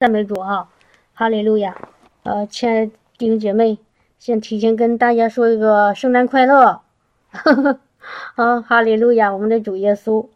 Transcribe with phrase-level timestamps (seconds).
[0.00, 0.66] 赞美主哈，
[1.12, 1.76] 哈利路亚！
[2.22, 3.76] 呃，亲爱的弟兄姐妹，
[4.18, 6.80] 先提前跟大家说一个圣诞快乐，
[8.34, 9.30] 啊，哈利路亚！
[9.30, 10.26] 我们的主耶稣，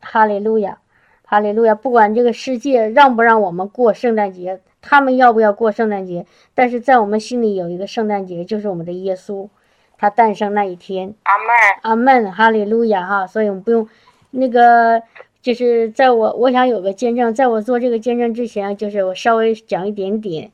[0.00, 0.78] 哈利路亚，
[1.24, 1.76] 哈利路亚！
[1.76, 9.48] 不管这个世界让不让我们过圣诞节，他们要不要过圣诞节，但是在我们心里有一个圣诞节，就是我们的耶稣，
[9.96, 11.14] 他诞生那一天。
[11.22, 11.46] 阿门。
[11.82, 13.28] 阿门，哈利路亚哈！
[13.28, 13.88] 所以我们不用
[14.32, 15.00] 那个。
[15.40, 20.50] 就是在我，我想有个见证，在我做这个见证之前，就是我稍微讲一点点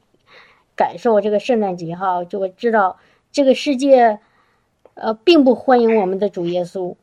[0.76, 2.98] 感受这个圣诞节哈，就我知道
[3.32, 4.18] 这个世界，
[4.92, 6.94] 呃，并不欢迎我们的主耶稣，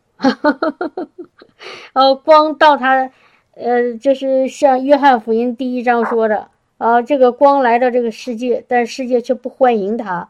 [1.94, 3.10] 呃，光到他，
[3.56, 10.30] 呃，就是像约翰福音第一章说的，啊，这个光来到这个世界，但世界却不欢迎他，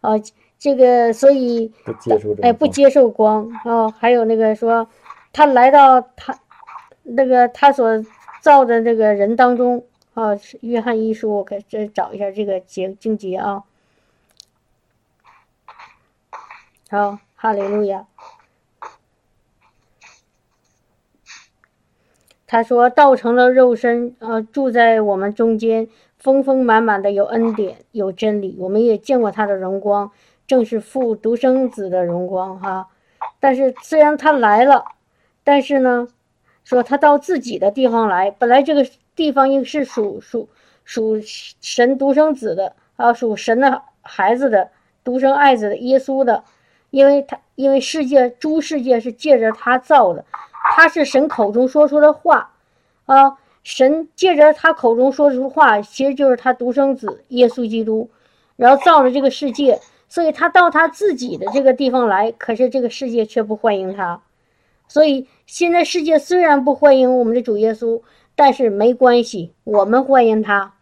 [0.00, 0.14] 啊，
[0.58, 4.88] 这个所以不接受哎，不接受光啊，还有那个说
[5.32, 6.36] 他来到他。
[7.04, 8.04] 那个他所
[8.40, 9.84] 造的那个人当中
[10.14, 13.64] 啊，约翰一书，我给这找一下这个节经节啊。
[16.90, 18.06] 好，哈利路亚。
[22.46, 25.88] 他说道成了肉身，呃，住在我们中间，
[26.18, 28.56] 丰丰满满的有恩典，有真理。
[28.58, 30.12] 我们也见过他的荣光，
[30.46, 32.88] 正是父独生子的荣光哈。
[33.40, 34.84] 但是虽然他来了，
[35.42, 36.08] 但是呢。
[36.64, 40.48] 说他到自己的地方来，本来这个地方应是属属
[40.84, 41.16] 属
[41.60, 44.70] 神独生子的啊，属神的孩子的
[45.04, 46.44] 独生爱子的耶稣的，
[46.90, 50.24] 因为他因为世界诸世界是借着他造的，
[50.76, 52.50] 他是神口中说出的话。
[53.06, 58.08] 啊，神借着他口中说出话，其实就是他独生子耶稣基督，
[58.56, 64.22] 然后造了这个世界，所以他到他自己的这个地方来，可是这个世界却不欢迎他。
[64.92, 68.02] 所以现在世界虽然不欢迎我们的主耶稣，
[68.36, 70.74] 但是没关系，我们欢迎他，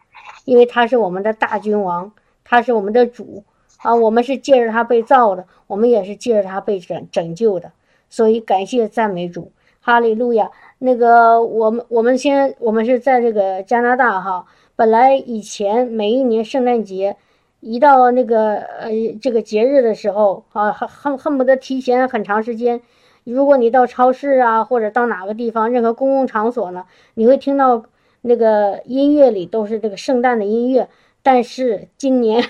[0.44, 2.10] 因为他是我们的大君王，
[2.42, 3.44] 他是我们的主
[3.76, 3.94] 啊！
[3.94, 7.70] 我们是借着他被造的，我们也是借着他被拯拯救的。
[8.08, 10.50] 所以感谢赞美主，哈利路亚！
[10.80, 14.44] 那个我们我们先我们是在这个加拿大哈，
[14.74, 17.16] 本来以前每一年圣诞节
[17.60, 18.90] 一到那个呃
[19.22, 22.82] 这个节日的时候啊，恨恨恨不得提前很长时间。
[23.30, 27.84] 如果你到超市啊，或者到哪个地方，任何公共场所呢，你会听到
[28.22, 30.88] 那个音乐里都是这个圣诞的音乐。
[31.22, 32.42] 但是今年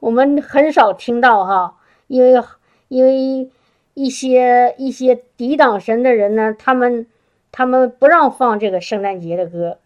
[0.00, 1.76] 我们很少听到哈，
[2.06, 2.42] 因为
[2.88, 3.50] 因为
[3.94, 7.06] 一些一些抵挡神的人呢，他们
[7.52, 9.78] 他们不让放这个圣诞节的歌，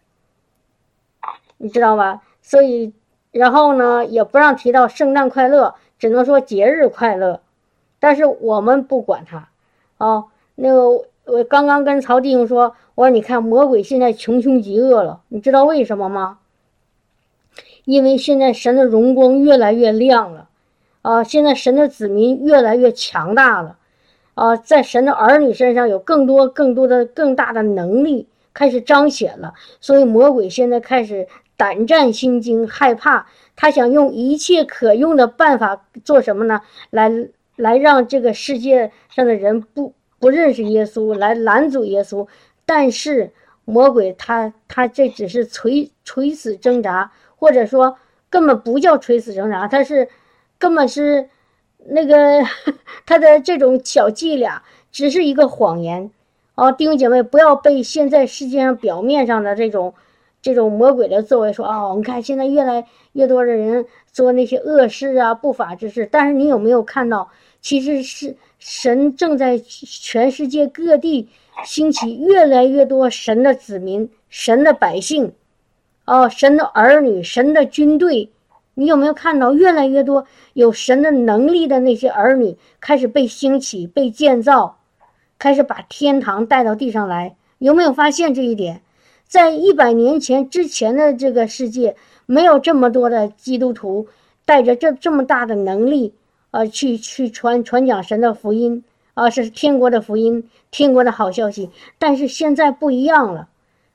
[1.57, 2.21] 你知道吧？
[2.41, 2.93] 所以
[3.31, 7.41] 然后呢，也不让提到圣诞快乐，只能说节日快乐。
[8.03, 9.47] 但是我们不管他，
[9.97, 10.25] 啊，
[10.55, 10.89] 那个
[11.23, 16.39] 我刚刚跟曹弟兄说，我说你看魔鬼现在穷凶极恶了，你知道为什么吗？
[17.85, 20.49] 因为现在神的荣光越来越亮了，
[21.01, 23.77] 啊，现在神的子民越来越强大了，
[24.33, 36.59] 啊，在神的儿女身上有更多更多的更大的能力开始彰显了，所以魔鬼现在开始胆战心惊，害怕，他想用一切可用的办法做什么呢？
[36.89, 37.29] 来。
[37.55, 42.27] 来让这个世界上的人不不认识耶稣，来拦阻耶稣。
[42.65, 43.31] 但是
[43.65, 47.97] 魔鬼他他这只是垂垂死挣扎，或者说
[48.29, 50.09] 根本不叫垂死挣扎，他是
[50.57, 51.29] 根本是
[51.85, 52.41] 那个
[53.05, 56.09] 他的这种小伎俩，只是一个谎言。
[56.55, 59.93] 哦，弟兄姐妹，不要被现在世界上表面上的这种
[60.41, 67.31] 这种魔鬼的作为说哦，你看现在越来越多的人做那些恶事啊、不法之事，但是你有没有看到？
[67.61, 71.29] 其实是神正在全世界各地
[71.63, 75.31] 兴起越来越多神的子民、神的百姓，
[76.05, 78.29] 哦，神的儿女、神的军队。
[78.73, 84.79] 你有没有看到越来越多有神的能力的那些儿女开始被兴起、被建造，
[85.37, 87.35] 开始把天堂带到地上来？
[87.59, 88.81] 有没有发现这一点？
[89.25, 91.95] 在一百年前之前的这个世界，
[92.25, 94.07] 没有这么多的基督徒
[94.45, 96.13] 带着这这么大的能力。
[96.51, 98.83] 呃，去去传传讲神的福音
[99.15, 101.71] 啊，是天国的福音，天国的好消息。
[101.97, 103.47] 但是现在不一样了，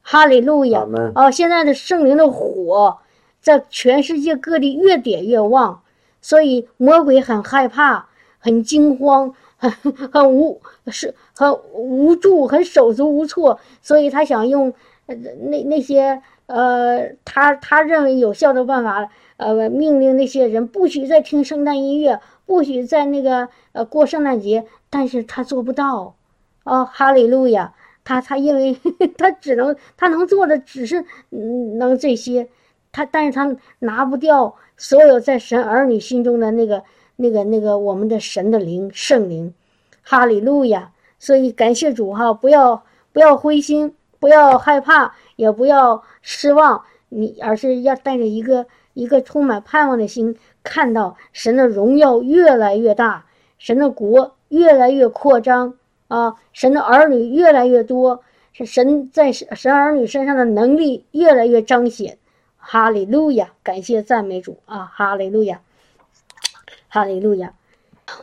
[0.02, 0.84] 哈利路亚！
[1.14, 2.98] 啊，现在的圣灵的火
[3.40, 5.82] 在全世界各地越点越旺，
[6.20, 8.08] 所以魔鬼很害怕，
[8.40, 9.70] 很惊慌，很
[10.12, 14.74] 很无是很无助，很手足无措，所以他想用
[15.06, 22.20] 那那些呃，他他认为有效的办法，呃，命令那些人不许再听圣诞音乐。
[22.46, 26.14] 不许在那个呃过圣诞节，但是他做不到，
[26.64, 27.74] 哦，哈利路亚，
[28.04, 28.74] 他他因为
[29.18, 32.48] 他只能他能做的只是嗯能这些，
[32.90, 36.82] 他但是他拿不掉所有在神儿女心中的那个
[37.16, 39.52] 那个那个我们的神的灵圣灵，
[40.02, 40.90] 哈利路亚！
[41.18, 53.24] 所以感谢主哈，不要不要灰心，不要害怕，也不要失望，你而是要带着一个一个充满盼望的心，看到神的荣耀越来越大，
[53.56, 55.78] 神的国越来越扩张
[56.08, 58.20] 啊，神的儿女越来越多，
[58.52, 62.18] 神在神儿女身上的能力越来越彰显。
[62.58, 64.84] 哈利路亚，感谢赞美主啊！
[64.92, 65.62] 哈利路亚，
[66.88, 67.54] 哈利路亚。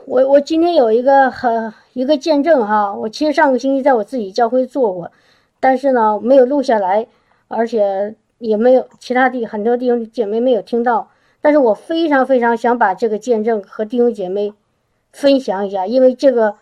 [0.05, 5.11] 我我今天有一个很一个见证哈，我其实上个星期在我自己教会做过，
[5.59, 7.07] 但是呢没有录下来，
[7.47, 11.09] 而且也没有其他地很多弟兄姐妹没有听到，
[11.41, 14.53] 但是我非常非常想把这个见证和弟兄姐妹
[15.11, 16.55] 分享一下，因为这个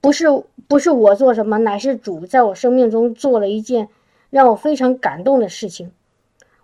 [0.00, 0.26] 不是
[0.68, 3.88] 不是我做什么，乃是主在我生命中做了一件
[4.30, 5.92] 让我非常感动的事情。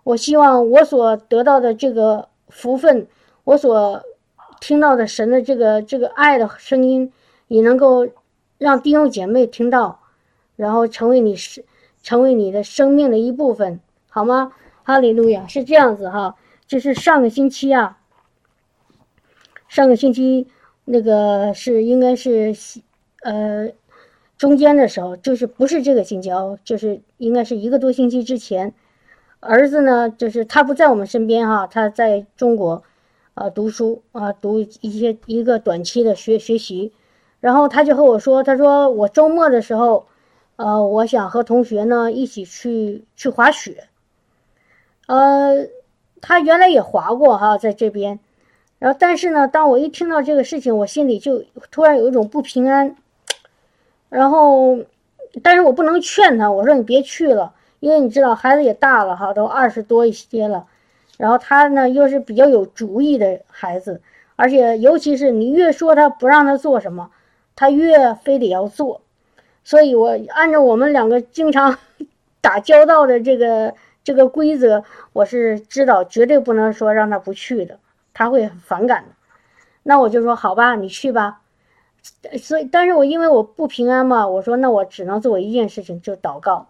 [0.03, 3.07] 我希望我所得到的这个福分，
[3.43, 4.03] 我所。
[4.59, 7.13] 听到的神的这个这个爱的声音，
[7.47, 8.07] 也能够
[8.57, 9.99] 让弟兄姐妹听到，
[10.55, 11.63] 然后成为你是
[12.07, 14.53] 成为你的生命的一部分，好吗？
[14.83, 16.37] 哈利路亚，是这样子哈。
[16.65, 17.97] 就是上个星期啊，
[19.67, 20.47] 上个星期
[20.85, 22.55] 那个是应该是
[23.23, 23.71] 呃
[24.37, 28.73] 中间的时候，就是不是这个星期哦，就是应该是一个多星期之前，
[29.41, 32.83] 儿子呢，就是他不在我们身边哈，他在中国。
[33.33, 36.93] 啊，读书啊，读一些一个短期的学学习，
[37.41, 40.07] 然后他就和我说，他说我周末的时候，
[40.57, 43.87] 呃，我想和同学呢一起去去滑雪。
[45.07, 45.67] 呃，
[46.19, 48.19] 他原来也滑过哈，在这边，
[48.79, 52.95] 然后但是呢，当我一听到这个事情，我心里就突然有一种不平安，
[54.09, 54.79] 然后，
[55.43, 60.65] 但是我不能劝他，我说你别去了，因为你知道孩子也大了哈，都二十多一些了。
[61.17, 64.01] 然后他呢，又是比较有主意的孩子，
[64.35, 67.11] 而且尤其是你越说他不让他做什么，
[67.55, 69.01] 他越非得要做。
[69.67, 71.77] 所以我按照我们两个经常
[72.39, 77.77] 打交道的这个这个规则，我是知道绝对不能说让他不去的，
[78.13, 79.09] 他会很反感的。
[79.83, 81.41] 那我就说好吧，你去吧。
[82.39, 86.69] 所以，但是我因为我不平安嘛，我说那我只能做一件事情，就祷告。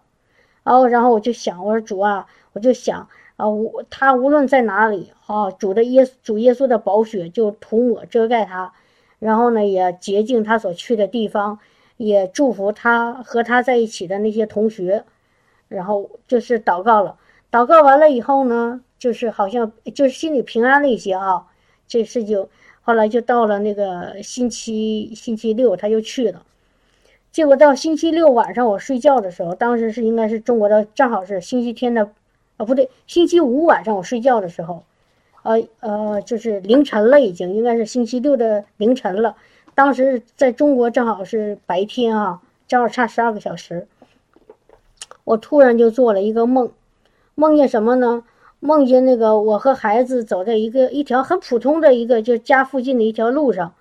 [0.64, 3.08] 然后，然后我就想，我说主啊，我就想。
[3.36, 8.72] 啊，我他无论在哪里啊，主的耶主耶稣的宝血就涂抹遮盖他，
[9.20, 11.60] 然后呢也洁净他所去的地方，
[11.98, 15.04] 也祝福他和他在一起的那些同学，
[15.68, 17.16] 然后就是祷告了。
[17.50, 21.44] 祷告完了以后呢，就是好像就是心里平安了一些啊。
[21.86, 22.48] 这事就
[22.80, 26.44] 后来就到了那个星期星期六，他就去了。
[27.30, 32.10] 结果到星期六晚上我睡觉的时候，当时是应该是中国的正好是星期天的。
[32.56, 34.84] 啊，不对，星期五晚上我睡觉的时候，
[35.42, 39.36] 呃呃，就是凌晨了，已经应该是星期六的凌晨了。
[39.78, 43.86] 当时在中国正好是白天啊，正好差十二个小时。
[45.22, 46.72] 我突然就做了一个梦，
[47.36, 48.24] 梦见什么呢？
[48.58, 53.72] 梦见那个我和孩子走在一个一条很普通的一个就家附近的一条路上，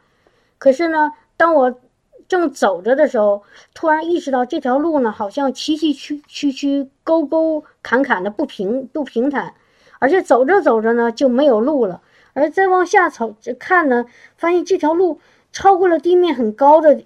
[0.59, 1.79] 可是呢，当我。
[2.27, 9.53] 正走着的时候，突然意识到这条路呢，好像崎崎岖岖岖、沟沟坎坎的不平不平坦，
[9.99, 12.01] 而且走着走着呢就没有路了。
[12.33, 17.03] 而再往下走看呢，发现这条路超过了地面很高的，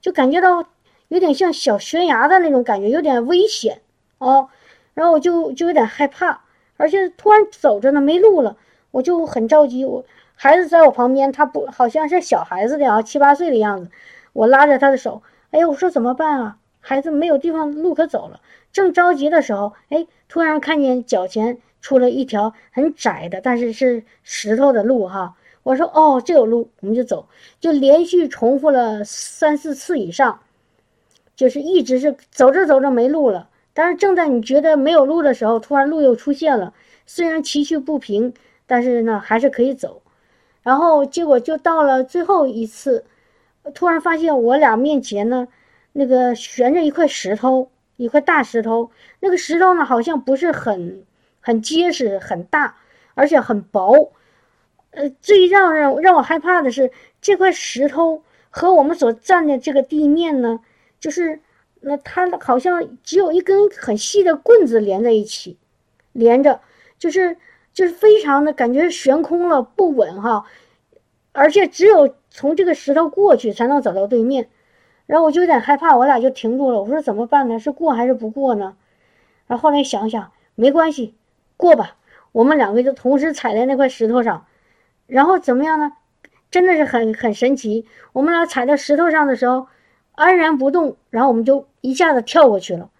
[0.00, 0.66] 就感觉到
[1.08, 3.82] 有点像小悬崖的那种感觉，有点危险
[4.18, 4.48] 哦。
[4.94, 6.42] 然后我就就有点害怕，
[6.76, 8.56] 而且突然走着呢没路了，
[8.90, 9.84] 我就很着急。
[9.84, 13.90] 我孩子在我旁边，他不好像是小孩子的啊，七八岁的样子。
[14.32, 16.58] 我拉着他的手，哎呀，我说怎么办啊？
[16.80, 18.40] 孩子没有地方路可走了。
[18.72, 25.36] 正着急的时候，哎，突然看见脚前出了一条很窄的，但是是石头的路哈。
[25.62, 27.28] 我说哦，这有路，我们就走。
[27.60, 30.40] 就连续重复了三四次以上，
[31.36, 33.48] 就是一直是走着走着没路了。
[33.74, 36.74] 但是正在你觉得没有路的时候，突然路又出现了。
[37.06, 38.34] 虽然崎岖不平，
[38.66, 40.02] 但是呢还是可以走。
[40.62, 43.04] 然后结果就到了最后一次。
[43.74, 45.46] 突然发现我俩面前呢，
[45.92, 48.90] 那个悬着一块石头，一块大石头。
[49.20, 51.04] 那个石头呢，好像不是很
[51.40, 52.76] 很结实、很大，
[53.14, 54.10] 而且很薄。
[54.92, 60.60] 呃，最让让让我害怕的是，这块石头和我们所站的这个地面呢，
[61.00, 61.40] 就是
[61.80, 65.58] 那它好像只有一根很细的棍子连在一起，
[66.12, 66.60] 连着，
[66.98, 67.36] 就是
[67.72, 70.44] 就是非常的感觉悬空了，不稳哈。
[71.32, 74.50] 而且只有从这个石头过去才能走到对面，
[75.06, 76.82] 然后我就有点害怕，我俩就停住了。
[76.82, 77.58] 我说怎么办呢？
[77.58, 78.76] 是过还是不过呢？
[79.46, 81.14] 然后后来想想，没关系，
[81.56, 81.96] 过吧。
[82.32, 84.46] 我们两个就同时踩在那块石头上，
[85.06, 85.92] 然后怎么样呢？
[86.50, 87.86] 真的是很很神奇。
[88.12, 89.68] 我们俩踩在石头上的时候，
[90.12, 92.90] 安然不动，然后我们就一下子跳过去了，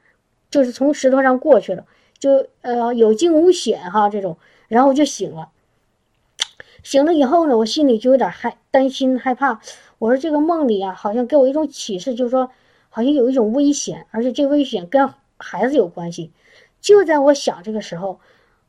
[0.51, 1.85] 就是从石头上过去了，
[2.19, 4.39] 就呃有惊无险哈这种。
[4.69, 5.51] 然后我就醒了，
[6.83, 9.61] 醒了以后呢，我心里就有点害担心害怕。
[9.99, 12.51] 我说这个梦里啊，好像给我一种启示，就是说
[12.89, 16.33] 好像有一种危险，而且这危险跟孩子有关系。
[16.81, 18.19] 就在我想这个时候。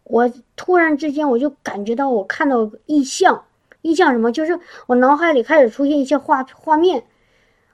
[0.03, 3.45] 我突然之间，我就感觉到我看到异象，
[3.81, 4.31] 异象什么？
[4.31, 7.05] 就是我脑海里开始出现一些画画面，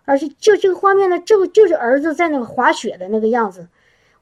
[0.06, 3.68] 而且就这个画面呢，就就是儿子在那个滑雪的那个样子。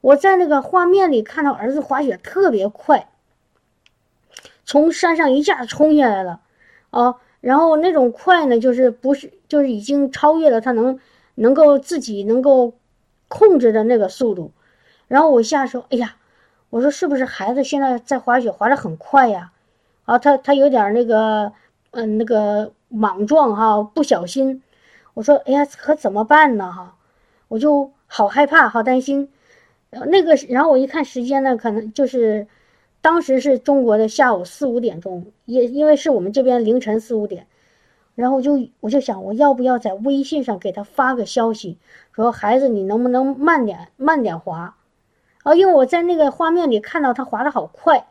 [0.00, 3.10] 我在那个画面里看到儿子滑雪特别快，
[4.64, 6.40] 从山上一下冲下来了，
[6.90, 10.98] 啊，然后那种快呢，就是不是就是已经超越了他能
[11.34, 12.74] 能够自己能够
[13.28, 14.52] 控制的那个速度。
[15.08, 16.16] 然后我下说，哎呀。
[16.70, 19.52] 我说是不是孩子现在在滑雪滑得很快呀？
[20.04, 21.52] 啊，他他有点那个，
[21.90, 24.62] 嗯，那个莽撞哈，不小心。
[25.14, 26.72] 我说，哎呀，可怎么办呢？
[26.72, 26.96] 哈，
[27.48, 29.30] 我就好害怕，好担心。
[29.90, 32.46] 那个，然后我一看时间呢，可能就是
[33.00, 37.46] 当时是中国的下午四五点钟，也因为是我们这边凌晨四五点。
[38.14, 41.78] 然后我就我就想，我要不要在微信上给他发个消息，
[42.12, 44.74] 说孩子，你能不能慢点慢点滑？
[45.42, 48.08] 啊，因为我在那个画面里看到他滑的好快，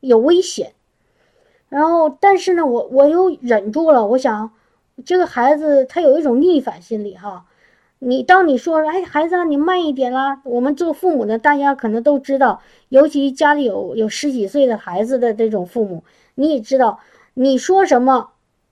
[0.00, 0.72] 有危险。
[1.68, 4.06] 然后，但是呢，我我又忍住了。
[4.06, 4.50] 我想，
[5.04, 7.46] 这个孩子他有一种逆反心理哈。
[8.00, 10.40] 你当你说，哎，孩子，你慢一点啦。
[10.44, 16.02] 我们做父母的，大家可能都知道，尤其家里有有十几岁的孩子的这种父母，
[16.34, 16.98] 你也知道，
[17.34, 18.30] 你说什么，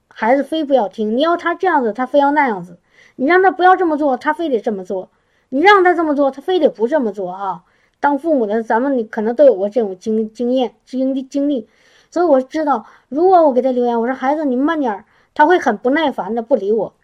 [0.09, 1.17] 孩子非不要听。
[1.17, 2.79] 你要他这样子，他非要那样子。
[3.17, 5.11] 你让他不要这么做，他非得这么做。
[5.51, 7.65] 你让他这么做，他非得不这么做啊！
[8.01, 11.69] 当父母的咱们，可能都有过这种经经验、经经历，
[12.11, 16.95] 所以我知道，如果我给他留言，我说孩子你慢点儿，他会很不耐烦的不理我。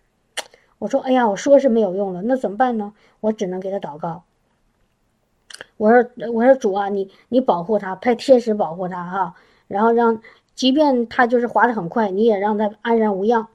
[0.78, 2.92] 我说哎呀，我说是没有用了，那怎么办呢？
[3.20, 4.24] 我只能给他祷告。
[5.76, 9.34] 我说我说主啊，你你保护他，派天使保护他哈，
[9.66, 10.20] 然后让
[10.54, 13.48] 即便他就是滑得很快，你也让他安然无恙。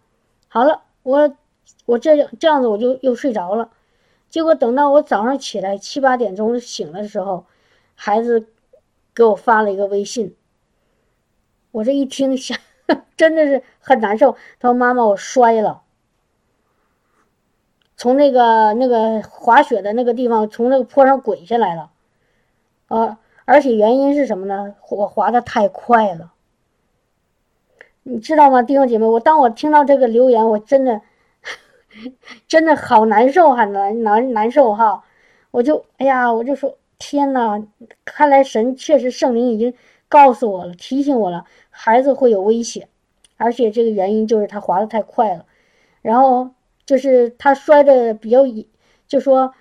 [0.47, 1.33] 好了，我
[1.85, 3.69] 我这这样子我就又睡着了。
[4.29, 7.45] 结果等到我早上起来七八点钟醒的时候，
[7.95, 8.47] 孩子
[9.13, 10.35] 给我发了一个微信。
[11.71, 12.57] 我这一听，想
[13.17, 14.33] 真的是很难受。
[14.59, 15.81] 他说：“妈妈，我摔了，
[17.97, 21.91] 从那个那个滑雪的那个地方，从那个坡上滚下来了。
[22.87, 24.75] 啊，而且原因是什么呢？
[24.89, 26.33] 我滑的太快了。
[28.03, 29.05] 你知道吗，弟兄姐妹？
[29.05, 31.01] 我当我听到这个留言，我真的。”
[32.47, 35.03] 真的好难受，很难难难受哈！
[35.51, 37.61] 我就哎呀，我就说天哪，
[38.05, 39.73] 看来神确实圣灵已经
[40.07, 42.87] 告诉我了，提醒我了，孩子会有危险，
[43.37, 45.45] 而且这个原因就是他滑的太快了，
[46.01, 46.51] 然后
[46.85, 48.43] 就是他摔的比较，
[49.07, 49.53] 就说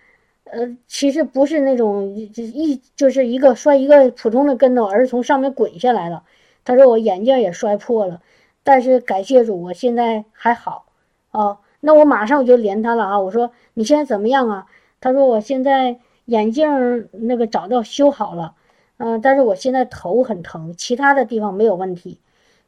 [0.45, 6.25] 呃，其实不是那种一就是一个摔一个普通的跟头，而是从上面滚下来了。
[6.65, 8.21] 他说我眼镜也摔破了，
[8.63, 10.87] 但是感谢主，我现在还好
[11.31, 11.59] 啊。
[11.81, 13.21] 那我马上我就连他了啊！
[13.21, 14.67] 我说你现在怎么样啊？
[15.01, 18.55] 他说我现在眼镜那个找到修好了，
[18.97, 22.19] 嗯，但是我现在头很疼，其他的地方没有问题。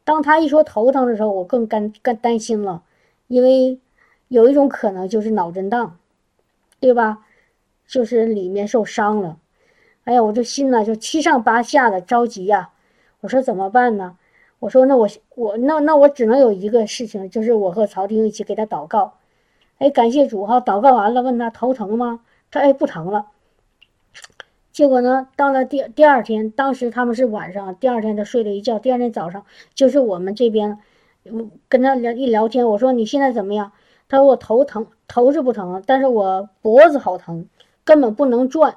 [0.04, 2.82] 当他一说头疼的时候，我更干更担心了，
[3.26, 3.78] 因为
[4.28, 5.98] 有一种可能就是脑震荡，
[6.78, 7.26] 对吧？
[7.86, 9.38] 就是里面受伤了。
[10.04, 12.70] 哎呀，我这心呢就七上八下的着急呀！
[13.20, 14.16] 我说怎么办呢？
[14.60, 19.14] 我说那我我那那我只能有一个事情，就是我和曹丁一起给他祷告。
[19.78, 20.60] 哎，感谢主哈！
[20.60, 22.20] 祷告完了，问他头疼吗？
[22.50, 23.26] 他哎不疼了。
[24.70, 30.78] 结果呢，到了第第二天，当时他们是晚上，第二天他睡了一觉，第二天早上就是我们这边，
[31.68, 33.72] 跟他聊一聊天，我说你现在怎么样？
[34.08, 37.46] 他说我头疼，头是不疼，但是我脖子好疼，
[37.84, 38.76] 根本不能转。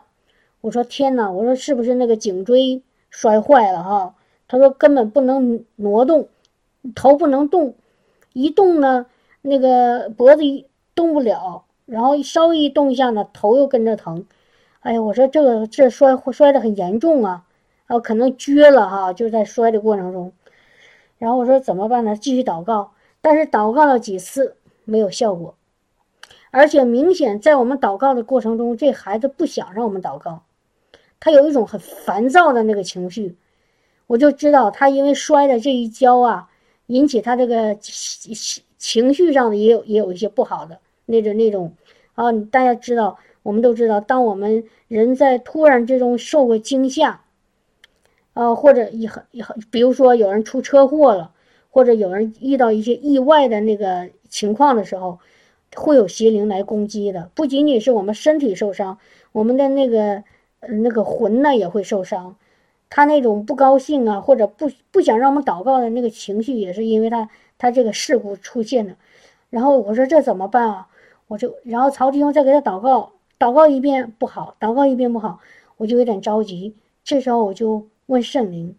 [0.62, 1.30] 我说天哪！
[1.30, 4.16] 我说是不是那个颈椎摔坏了哈？
[4.54, 6.30] 他说根本不能挪动，
[6.94, 7.74] 头不能动，
[8.34, 9.08] 一动呢，
[9.42, 14.28] 那个脖子一动不了，然后稍微一动一下呢，头又跟着疼。
[14.82, 17.46] 哎呀，我说这个这摔摔的很严重啊，
[17.88, 20.32] 啊，可能撅了哈，就在摔的过程中。
[21.18, 22.16] 然后我说怎么办呢？
[22.16, 22.92] 继续祷告，
[23.22, 24.56] 但是祷告了几次
[24.86, 25.56] 没有效果，
[26.52, 30.44] 而且明显在我们祷告的过程中，这孩子不想让我们祷告，
[31.20, 33.36] 他有一种很烦躁的那个情绪。
[34.08, 36.50] 我就知道他因为摔的这一跤啊，
[36.88, 37.76] 引起他这个
[38.78, 41.74] 情绪上的也有也有一些不好的那种那种
[42.16, 47.22] 啊，大家知道，我们都知道，当我们人在突然之中受过惊吓，
[48.34, 51.32] 啊，或者以很很，比如说有人出车祸了，
[51.70, 55.20] 或者有人遇到一些意外的那个情况的时候，
[55.76, 57.32] 会有邪灵来攻击的。
[57.34, 59.00] 不仅仅是我们身体受伤，
[59.32, 60.24] 我们的那个
[60.84, 62.36] 那个魂呢也会受伤。
[62.96, 68.96] 他那种不高兴啊，或者不不想让我们祷告的那个情绪，也是因为他他这个事故出现的。
[69.50, 70.88] 然后我说这怎么办啊？
[71.28, 75.40] 我就然后曹弟兄再给他祷告，祷告一遍不好，祷告一遍不好，
[75.78, 76.76] 我就有点着急。
[77.04, 78.76] 这时候我就问圣灵，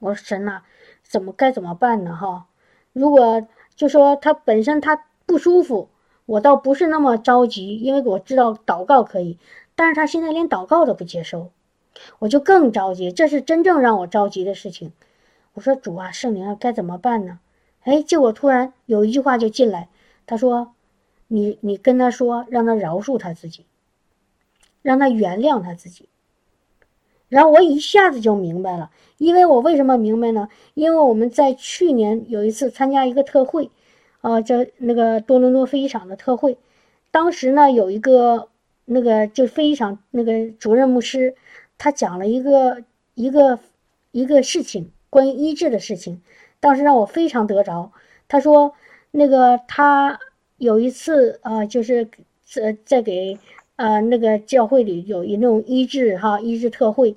[0.00, 0.62] 我说神呐，
[1.04, 2.16] 怎么该怎么办呢？
[2.16, 2.46] 哈，
[2.92, 3.46] 如果
[3.76, 5.88] 就说他本身他不舒服，
[6.24, 9.38] 我倒不是那么着急，因为我知道祷告可以，
[9.76, 11.50] 但是他现在连祷告都不接受。
[12.18, 14.92] 我就更着急，这是真正让我着急的事情。
[15.54, 17.38] 我说主啊，圣灵啊，该怎么办呢？
[17.84, 19.88] 哎，结果突然有一句话就进来，
[20.26, 20.74] 他说
[21.28, 23.64] ：“你你跟他说，让他饶恕他自己，
[24.82, 26.08] 让他原谅他自己。”
[27.30, 30.48] 然后我一下子就明白了，因为我为什么明白呢？
[30.74, 33.70] 因为我们在去年有一次参加一个特会，
[34.20, 36.58] 啊，叫那个多伦多飞机场的特会，
[37.10, 38.48] 当时呢有一个
[38.84, 41.34] 那个就飞机场那个主任牧师。
[41.78, 42.82] 他讲了一个
[43.14, 43.58] 一个
[44.12, 46.22] 一个事情，关于医治的事情，
[46.60, 47.92] 当时让我非常得着。
[48.28, 48.74] 他说，
[49.10, 50.18] 那个他
[50.58, 52.08] 有一次啊，就是
[52.44, 53.38] 在在给
[53.76, 57.16] 呃那个教会里有一那种医治哈医治特会，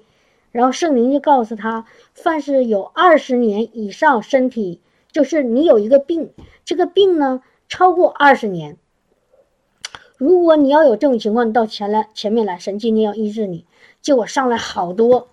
[0.52, 6.32] 然后圣灵就告诉他，凡是有二十年以上身体，就是你有一个病，
[6.66, 8.78] 这个病呢超过二十年，
[10.20, 13.64] 如果你要有这种情况，你到前来前面来，神今天要医治你。
[14.02, 15.30] 结果上来好多，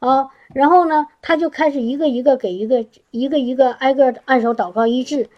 [0.00, 5.28] 啊，然后呢，他就开始一个一个给一个一个一个挨个按手祷告医治，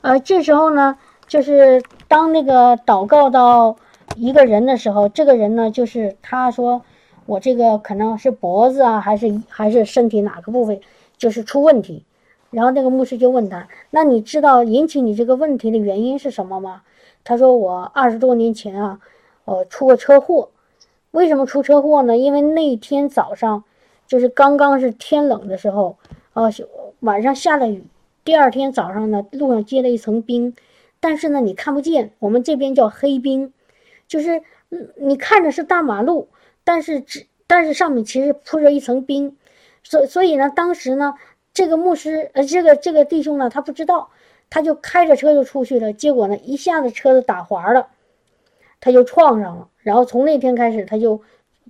[0.00, 0.98] 呃，这时候呢，
[1.28, 3.76] 就是当那个祷告到
[4.16, 6.82] 一个人的时候，这个人呢，就是他说
[7.26, 10.80] 我这个可能是脖子啊，还是还是身体哪个部位
[11.16, 12.04] 就是出问题，
[12.50, 16.82] 然后那个牧师就问他，那你知道引起你这个问题的原因是什么吗？
[17.24, 19.00] 他说我二十多年前啊，
[19.46, 20.50] 呃，出过车祸。
[21.10, 22.16] 为什么出车祸呢？
[22.16, 23.64] 因为那天早上，
[24.06, 25.96] 就是刚刚是天冷的时候，
[26.34, 26.50] 呃，
[27.00, 27.84] 晚上下了雨。
[28.24, 30.54] 第二天早上呢，路上结了一层冰，
[30.98, 32.12] 但是呢，你看不见。
[32.18, 33.52] 我们这边叫黑冰，
[34.08, 34.42] 就是
[34.96, 36.28] 你看着是大马路，
[36.64, 39.36] 但是只但是上面其实铺着一层冰。
[39.82, 41.14] 所所以呢，当时呢，
[41.52, 44.10] 这个牧师呃，这个这个弟兄呢，他不知道，
[44.54, 45.92] 他就开着车就出去了。
[45.92, 47.88] 结果呢，一下子车子打滑了，
[48.78, 49.68] 他就撞上了。
[49.78, 51.22] 然后从那天开始，他就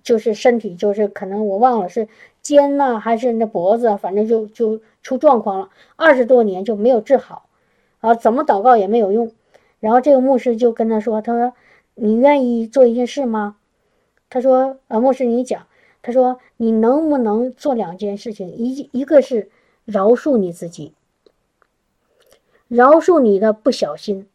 [0.03, 2.09] 就是身体就是可能我忘了是
[2.43, 5.71] 肩呐还是那脖子，反正就就出状况了。
[5.97, 7.49] 二十多年就没有治好，
[8.01, 9.33] 啊，怎么祷告也没有用。
[9.81, 11.55] 然后这个牧师就跟他说：“他说
[11.95, 13.57] 你愿意做一件事吗？”
[14.29, 15.67] 他说：“啊，牧师你讲。”
[16.03, 18.47] 他说：“你能不能做两件事情？
[18.51, 19.49] 一一个是
[19.87, 20.93] 饶恕你自己，
[22.75, 24.27] 饶恕你的不小心。”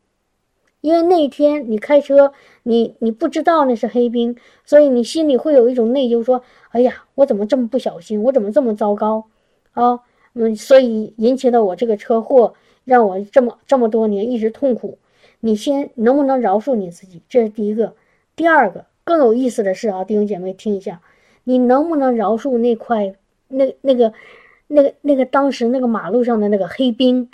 [0.81, 2.31] 因为那一天你开车，
[2.63, 8.23] 你你不知道那是黑冰，所以你心里会有一种内疚，说：“哎呀，我怎么这么不小心？
[8.23, 9.25] 我怎么这么糟糕？
[9.73, 9.99] 啊，
[10.35, 12.53] 嗯，所以引起了我这个车祸，
[12.85, 14.97] 让我这么这么多年一直痛苦。
[15.41, 17.21] 你先能不能饶恕你自己？
[17.27, 17.93] 这是第一个。
[18.37, 21.01] 第二个更有意思的是啊，弟兄姐妹听一下，
[21.43, 23.15] 你能不能饶恕那块
[23.49, 24.13] 那那个
[24.67, 27.29] 那个那个当时那个马路上的那个黑冰？”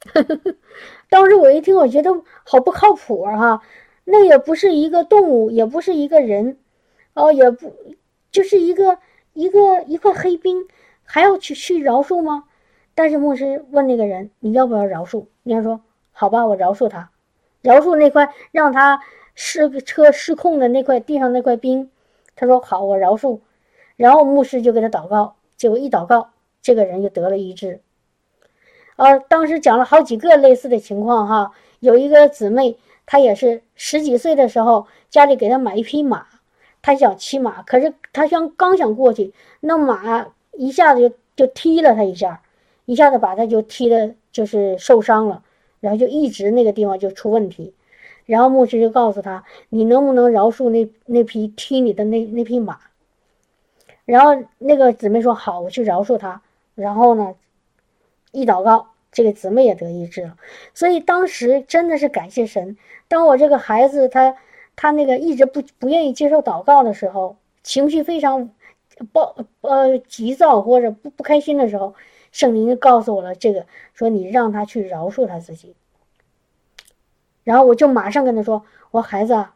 [1.10, 2.10] 当时我一听，我觉得
[2.44, 3.60] 好不靠谱啊！
[4.04, 6.58] 那也不是一个动物，也不是一个人，
[7.14, 7.74] 哦，也不
[8.30, 8.98] 就是一个
[9.32, 10.68] 一个一块黑冰，
[11.02, 12.44] 还要去去饶恕吗？
[12.94, 15.80] 但是牧师问那个人：“你要不要饶恕？”人家说
[16.12, 17.10] ：“好吧，我饶恕他，
[17.62, 19.00] 饶恕那块让他
[19.34, 21.90] 失车失控的那块地上那块冰。”
[22.36, 23.40] 他说：“好，我饶恕。”
[23.96, 26.30] 然后牧师就给他祷告，结果一祷告，
[26.62, 27.80] 这个人就得了医治。
[28.96, 36.26] 呃，当时讲了好几个类似的情况哈，有一个姊妹，她也是十几岁的时候，家里给她买一匹马，
[36.80, 42.40] 她想骑马，可是她想刚想过去，那马一下子就就踢了她一下，
[42.86, 45.42] 一下子把她就踢的，就是受伤了，
[45.80, 47.74] 然后就一直那个地方就出问题，
[48.24, 52.78] 然后牧师就告诉她，你能不能饶恕那那匹踢你的那那匹马？
[54.06, 56.40] 然后那个姊妹说好，我去饶恕他，
[56.74, 57.34] 然后呢？
[58.32, 60.36] 一祷告，这个姊妹也得医治了，
[60.74, 62.76] 所以当时真的是感谢神。
[63.08, 64.36] 当我这个孩子他
[64.74, 68.50] 他那个一直不不愿意接受祷告的时候，情绪非常
[69.12, 71.94] 暴呃急躁或者不不开心的时候，
[72.32, 75.74] 圣灵就告诉我了这个，说你让他去饶恕他自己。
[77.44, 79.54] 然后我就马上跟他说：“我孩子，啊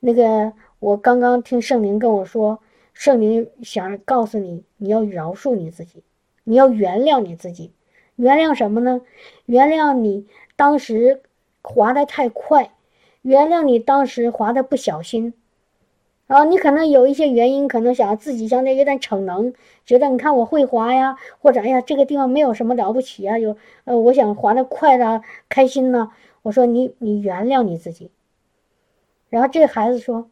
[0.00, 2.60] 那个我刚刚听圣灵跟我说，
[2.94, 6.02] 圣灵想告诉你，你要饶恕你自己，
[6.44, 7.72] 你要原谅你自己，
[8.16, 9.00] 原谅什么呢？
[9.46, 10.26] 原谅你
[10.56, 11.22] 当时
[11.62, 12.72] 滑的太快，
[13.22, 15.32] 原谅你当时滑的不小心。”
[16.26, 26.10] 然后你可能有一些原因，可能想自己相对有点逞能，觉得你看我会滑呀，或者哎呀这个地方没有什么了不起啊，有呃我想滑的快的开心呢。
[26.42, 28.10] 我说你你原谅你自己。
[29.28, 30.28] 然后这孩子说，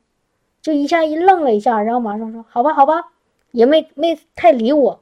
[0.60, 3.12] 就一下一愣了一下，然后马上说好吧好吧，
[3.52, 5.00] 也没没太理我。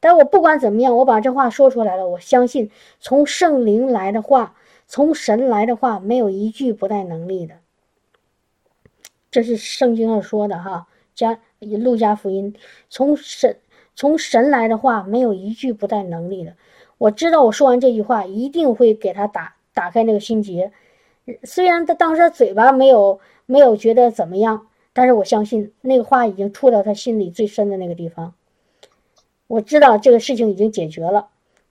[0.00, 2.06] 但我不管怎么样，我把这话说出来了。
[2.08, 4.54] 我相信从圣灵来的话，
[4.86, 7.56] 从神来的话，没有一句不带能力的。
[9.30, 12.54] 这是圣经上说的哈，加路加福音，
[12.88, 13.58] 从神
[13.94, 16.54] 从神来的话，没有一句不带能力的。
[16.98, 20.72] 我知道我说完这句话，一定会给他打打开那个心结。
[21.42, 28.34] 虽然他当时嘴巴没有没有觉得怎么样，但是我相信那个话已经触到他心里最深的那个地方。
[29.46, 31.28] 我知道这个事情已经解决了，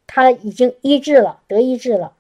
[0.08, 2.14] 他已经医治了，得医治了。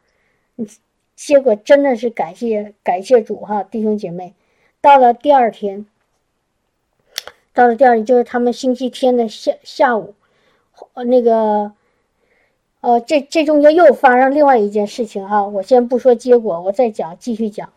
[1.15, 4.34] 结果真的是感谢感谢主哈，弟兄姐妹。
[4.82, 5.86] 到了第二天，
[7.54, 10.13] 到了第二，就是他们星期天的下下午，
[10.94, 11.72] 呃，那个，
[12.82, 15.48] 呃，这这中间又发生另外一件事情哈。
[15.48, 17.72] 我先不说结果，我再讲，继续讲。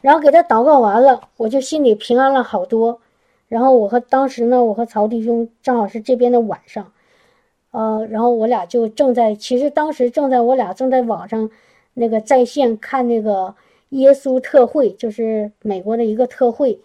[0.00, 3.00] 然后给他祷告完了，我就心里平安了好多。
[3.48, 6.92] 然后我和当时呢，我和曹弟兄正好是这边的晚上，
[7.74, 11.50] 呃，然后我俩就正在，其实当时正在我俩正在网上
[11.94, 13.54] 那个在线看那个。
[13.90, 16.80] 耶稣特会就是美国的一个特会，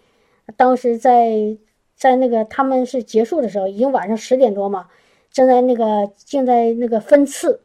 [0.56, 1.56] 当时在
[1.96, 4.86] 在那个他们是结束的时候，已经晚上十点多嘛，
[5.32, 7.62] 正在那个正在那个分次，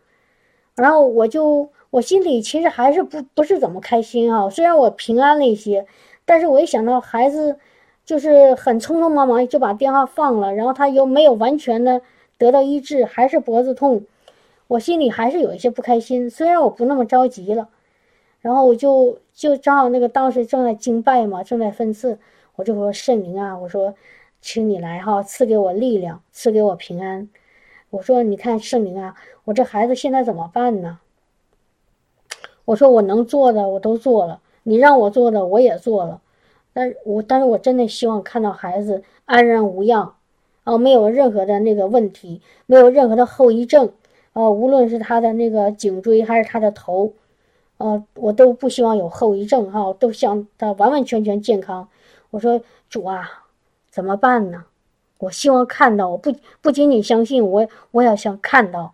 [0.75, 4.49] 然后我就我心里其实还是不不是怎么开心啊。
[4.49, 5.85] 虽然我平安了一些，
[6.25, 7.59] 但是我一想到孩子
[8.03, 12.01] 就是很匆匆忙忙就把电话放了，然后他又没有完全的
[12.37, 14.03] 得到医治，还是脖子痛，
[14.67, 16.29] 我心里还是有一些不开心。
[16.29, 17.69] 虽然我不那么着急了。
[18.41, 22.19] 然后我就就正好那个当时正在经拜嘛，正在分次，
[22.55, 23.95] 我就说圣灵啊，我说，
[24.39, 27.27] 请你来哈，赐给我力量，赐给我平安。
[27.89, 30.99] 我说你看圣灵啊，我这孩子现在怎么办呢？
[32.65, 36.21] 我说我能做的我都做了，你让我做的我也做了，
[36.71, 40.14] 但我但是我真的希望看到孩子安然无恙，
[40.65, 43.93] 啊，没有任何的那个问题，没有任何的后遗症，
[44.33, 47.13] 啊，无论是他的那个颈椎还是他的头。
[47.77, 51.87] 呃，我都不希望有后遗症哈，都想他完完全全健康。
[52.31, 53.45] 我说主啊，
[53.89, 54.65] 怎么办呢？
[55.17, 58.93] 我希望看到，我不不仅仅相信，我我也想看到，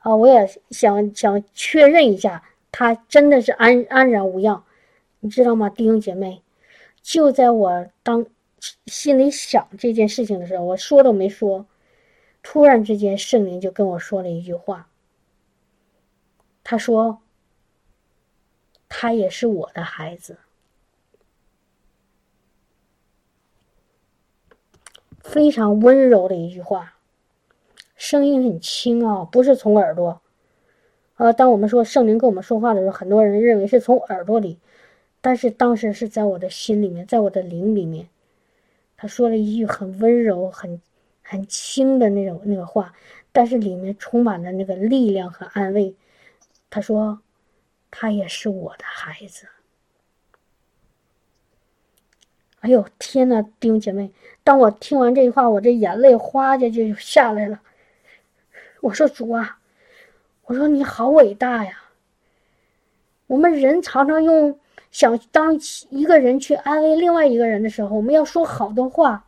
[0.00, 4.64] 啊，我也想想确认一下，他真的是安安然无恙，
[5.20, 6.42] 你知道吗，弟兄姐妹？
[7.02, 8.24] 就在我当
[8.86, 11.66] 心里想这件事情的时候，我说都没说，
[12.42, 14.88] 突然之间圣灵就跟我说了一句话，
[16.62, 17.20] 他说。
[18.96, 20.38] 他也是我的孩子，
[25.18, 26.94] 非常温柔的一句话，
[27.96, 30.20] 声音很轻啊，不是从耳朵。
[31.16, 34.60] 呃，当我们说圣灵跟我们说话的时候，很多人认为是从耳朵里，
[35.20, 38.08] 但是当时是在我的心里面，在我的灵里面，
[39.04, 40.80] 他说了一句很温柔、很
[41.22, 42.94] 很轻的那种那个话，
[43.32, 45.94] 但是里面充满了那个力量和安慰。
[46.70, 47.20] 他说。
[47.96, 49.46] 他也是我的孩子。
[52.58, 54.10] 哎呦天呐，弟兄姐妹！
[54.42, 57.60] 当我听完这句话，我这眼泪哗家就下来了。
[58.80, 59.60] 我说主啊，
[60.46, 61.84] 我说你好伟大呀！
[63.28, 64.58] 我们人常常用
[64.94, 65.58] 想当
[65.90, 69.26] 一个人去安慰另外一个人的时候，我们要说好多话，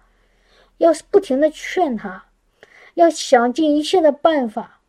[0.79, 2.27] 要是不停的劝他，
[2.95, 4.81] 要想尽一切的办法。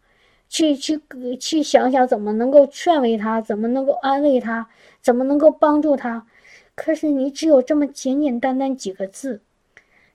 [0.48, 1.02] 去去
[1.40, 4.70] 去想想怎么能够劝慰他，怎么能够安慰他，
[5.02, 6.28] 怎么能够帮助他。
[6.76, 9.42] 可是你只有这么简简单单几个字，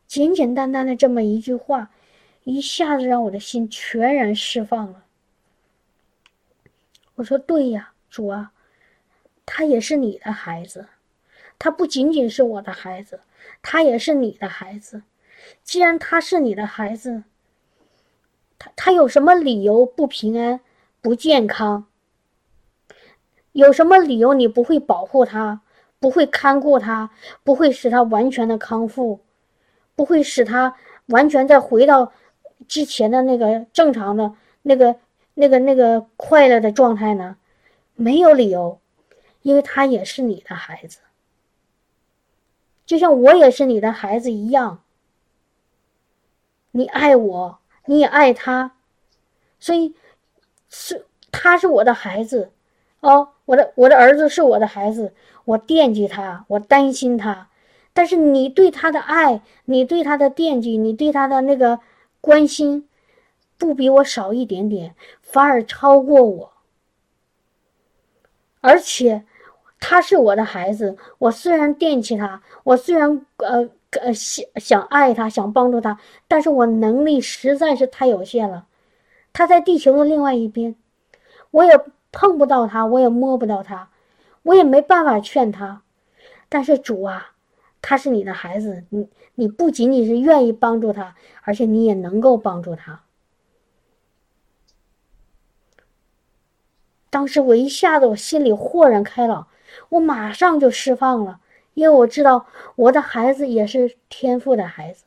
[0.06, 1.90] 简简单单的这么一句话，
[2.44, 5.04] 一下子让我的心全然释放了。
[7.16, 8.52] 我说对呀，主啊，
[9.44, 10.86] 他也是你的孩子，
[11.58, 13.20] 他不仅仅是我的孩子，
[13.60, 15.02] 他也是你的孩子。
[15.64, 17.24] 既然他是你的孩子，
[18.58, 20.60] 他他有什么理由不平安、
[21.00, 21.86] 不健康？
[23.52, 25.60] 有什么理由你不会保护他、
[26.00, 27.10] 不会看顾他、
[27.44, 29.20] 不会使他完全的康复、
[29.94, 30.74] 不会使他
[31.06, 32.12] 完全再回到
[32.66, 34.96] 之前的那个正常的那个、
[35.34, 37.36] 那个、那个快乐的状态呢？
[37.94, 38.80] 没有理由，
[39.42, 40.98] 因为他也是你的孩子，
[42.86, 44.82] 就像我也是你的孩子一样。
[46.70, 48.72] 你爱我，你也爱他，
[49.60, 49.94] 所以
[50.70, 52.50] 是他是我的孩子
[53.00, 55.12] 哦，我的我的儿子是我的孩子，
[55.44, 57.50] 我惦记他，我担心他。
[57.92, 61.80] 但是你对他的爱，你对他的惦记，你对他的那个
[62.22, 62.88] 关心，
[63.58, 66.52] 不比我少一点点，反而超过我。
[68.62, 69.26] 而且
[69.84, 73.68] 他是我的孩子，我虽然惦记他，我虽然呃
[74.00, 78.66] 呃想想爱他，想帮助他，但是我能力实在是太有限了。
[79.32, 80.76] 他在地球的另外一边，
[81.50, 81.72] 我也
[82.12, 83.90] 碰不到他，我也摸不到他，
[84.44, 85.82] 我也没办法劝他。
[86.48, 87.30] 但是主啊。
[87.84, 93.02] 他是你的孩子，你你不仅仅是愿意帮助他，而且你也能够帮助他。
[97.10, 99.48] 当时我一下子我心里豁然开朗，
[99.92, 101.38] 我马上就释放了，
[101.74, 105.04] 因为我知道我的孩子也是天赋的孩子，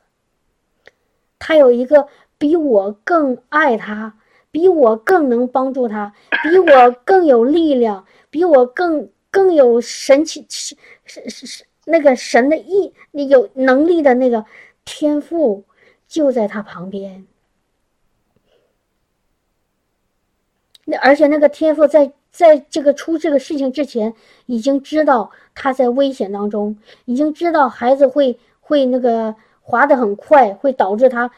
[1.40, 2.06] 他有一个
[2.38, 4.16] 比我更爱他，
[4.52, 11.64] 比我更能帮助他，比我更有力量，比我更更有神奇是是是。
[11.84, 14.44] 那个神的意，有能力的那个
[14.84, 15.64] 天赋
[16.06, 17.26] 就在他旁边。
[20.84, 24.12] 那而且那个天赋在在这个出这个事情之前，
[24.44, 31.30] 已经知道他在危险当中，已经知道孩子会会那个滑得很快，会导致他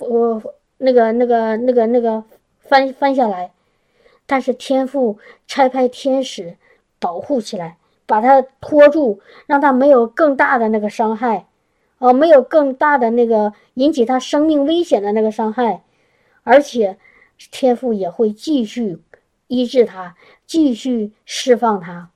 [0.00, 0.42] 呃
[0.76, 2.22] 那个那个那个那个
[2.60, 3.50] 翻翻下来。
[4.26, 6.56] 但是天赋差派天使
[6.98, 7.76] 保护起来。
[8.08, 11.46] 把他拖住，让他没有更大的那个伤害，
[11.98, 15.82] 哦，没有更大的那个引起他生命危险的那个伤害，
[16.42, 16.96] 而且
[17.50, 18.98] 天父也会继续
[19.48, 20.14] 医治他，
[20.46, 22.10] 继续释放他。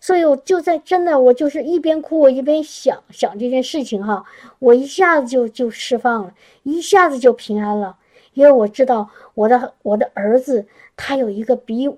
[0.00, 4.24] 所以我就在真的，我就是一边哭，我一边想想这件事情哈，
[4.58, 7.96] 我一下子就就释放了，一下子就平安了，
[8.34, 11.88] 因为我知道我的我的儿子他有一个比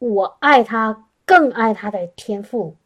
[0.00, 1.06] 我爱他。
[1.26, 2.76] 更爱他的天赋，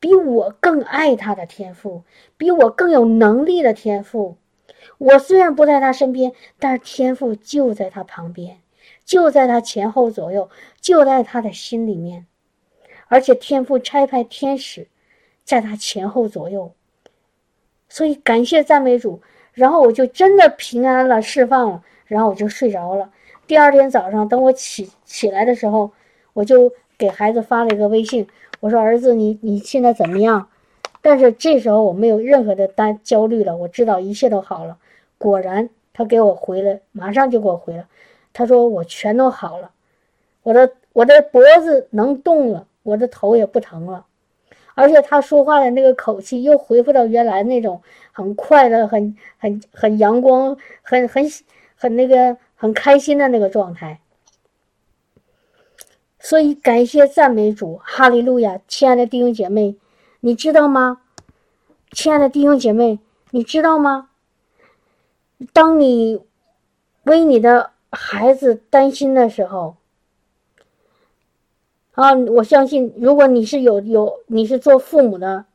[0.00, 2.02] 比我更爱他的天赋，
[2.36, 4.36] 比我更有能力的天赋。
[4.98, 8.58] 我虽然不在他身边，但是天赋就在他旁边，
[9.06, 10.50] 就在他前后左右，
[10.82, 12.26] 就在他的心里面。
[13.08, 14.88] 而且天赋差派天使
[15.44, 16.74] 在他前后左右，
[17.88, 19.22] 所以感谢赞美主。
[19.54, 23.10] 然后我就真的平安了，释放了，然后我就睡着了。
[23.46, 25.92] 第二天早上，等我起起来的时候。
[26.36, 28.28] 我就给孩子发了一个微信，
[28.60, 30.50] 我说：“儿子，你你现在怎么样？”
[31.00, 34.76] 但是这时候我没有任何的担焦虑了，我知道一切都好了。
[35.16, 37.88] 果然，他给我回了，马上就给我回了。
[38.36, 39.70] 他说：“我全都好了，
[40.42, 44.04] 我的我的脖子能动了，我的头也不疼了，
[44.74, 47.80] 而且他说话的那个口气又恢复到原来那种
[48.12, 51.24] 很快乐、很很很阳光、很很
[51.76, 54.00] 很那个很开心的那个状态。”
[56.20, 58.60] 所以，感谢赞美主，哈利路亚！
[58.68, 59.76] 亲爱的弟兄姐妹，
[60.20, 61.00] 你知道吗？
[61.92, 62.98] 亲爱的弟兄姐妹，
[63.30, 64.10] 你知道吗？
[65.54, 66.20] 当你
[67.04, 69.76] 为你的孩子担心的时候，
[71.92, 75.46] 啊，我相信，如果你是有有你是做父母的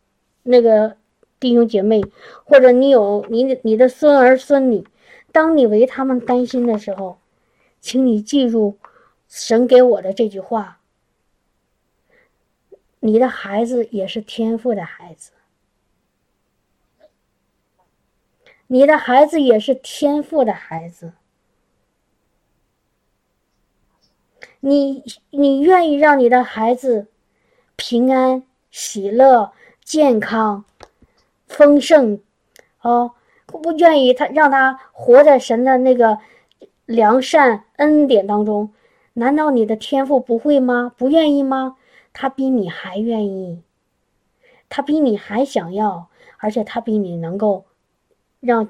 [0.43, 0.97] 那个
[1.39, 2.01] 弟兄姐妹，
[2.43, 4.83] 或者你有你你的孙儿孙女，
[5.31, 7.19] 当你为他们担心的时候，
[7.79, 8.77] 请你记住。
[9.33, 10.81] 神给我的这句话
[12.99, 15.31] ：“你的孩子也是天赋的孩子，
[18.67, 21.13] 你的孩子也是天赋的孩子。
[24.61, 27.07] 你你愿意让你的孩子
[27.75, 29.51] 平安、喜乐、
[29.83, 30.63] 健康、
[31.45, 32.21] 丰盛，
[32.81, 33.11] 哦，
[33.45, 36.19] 不愿意他让他活在神的那个
[36.85, 38.73] 良善恩典当中。”
[39.13, 40.93] 难道你的天赋不会吗？
[40.97, 41.75] 不愿意吗？
[42.13, 43.61] 他比你还愿意，
[44.69, 47.65] 他比你还想要，而且他比你能够
[48.39, 48.69] 让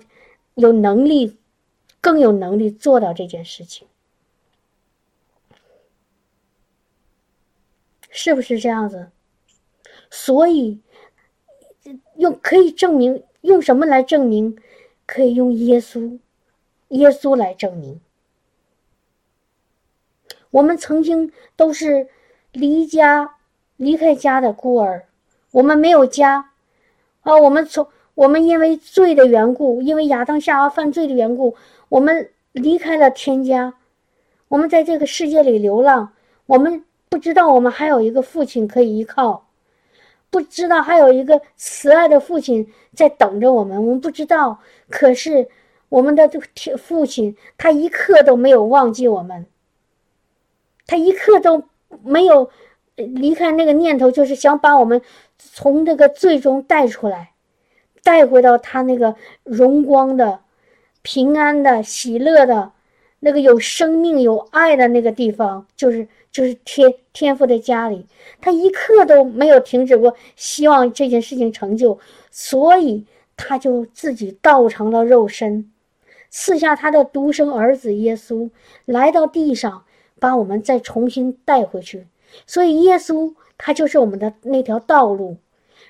[0.56, 1.38] 有能力，
[2.01, 3.88] 更有能力做到这件事情，
[8.12, 9.10] 是不是这样子？
[10.12, 10.82] 所以
[12.17, 14.58] 用可以证明，用什么来证明？
[15.08, 16.19] 可以用耶稣，
[16.89, 18.00] 耶稣来证明。
[20.52, 22.08] 我们曾经都是
[22.52, 23.36] 离家、
[23.76, 25.08] 离开家的孤儿，
[25.52, 26.52] 我们没有家
[27.21, 27.36] 啊！
[27.38, 31.56] 我们从我们因为罪的缘故，因为亚当夏娃犯罪的缘故，
[31.89, 33.74] 我们离开了天家，
[34.50, 36.13] 我们在这个世界里流浪，
[36.45, 39.50] 我们不知道我们还有一个父亲可以依靠，
[40.30, 43.86] 不知道还有一个慈爱的父亲在等着我们。
[43.86, 45.50] 我们不知道，可是
[45.89, 49.45] 我们的父父亲他一刻都没有忘记我们，
[50.88, 51.65] 他一刻都
[52.02, 52.50] 没有
[52.95, 55.02] 离开那个念头，就是想把我们
[55.38, 57.34] 从这个最终带出来，
[58.04, 60.39] 带回到他那个荣光的、
[61.02, 62.71] 平安的、喜乐的。
[63.24, 68.06] 那个有生命、有爱的那个地方，就是就是天天父的家里，
[68.39, 72.00] 他一刻都没有停止过希望这件事情成就，
[72.32, 75.72] 所以他就自己道成了肉身，
[76.30, 78.50] 赐下他的独生儿子耶稣
[78.86, 79.84] 来到地上，
[80.20, 82.08] 把我们再重新带回去。
[82.48, 85.38] 所以耶稣他就是我们的那条道路，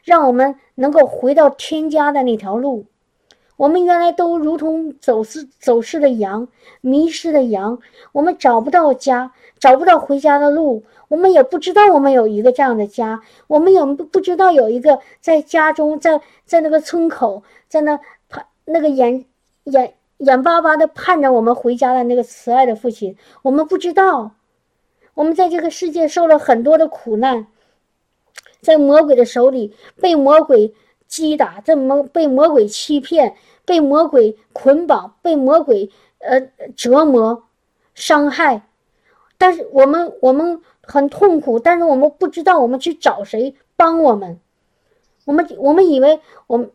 [0.03, 2.85] 让我们能够回到天家的那条路。
[3.61, 6.47] 我们原来都如同走失走失的羊，
[6.81, 7.77] 迷失的羊，
[8.11, 19.25] 我们找不到家，找不到回家的路，我们也不知道我们有一个这样的家，我们也不知道有一个在家中，在在那个村口，在那盼那个眼
[19.65, 24.31] 眼眼巴巴的盼着我们回家的那个慈爱的父亲，我们不知道，
[25.13, 27.45] 我们在这个世界受了很多的苦难，
[28.59, 30.73] 在魔鬼的手里被魔鬼
[31.07, 33.35] 击打，在魔被魔鬼欺骗。
[33.71, 36.41] 被魔鬼捆绑，被魔鬼呃
[36.75, 37.47] 折磨、
[37.95, 38.67] 伤害，
[39.37, 44.41] 但是我们我们很痛苦，但是我们不知道我们去找谁帮我们。
[45.23, 46.69] 我们我们以为我们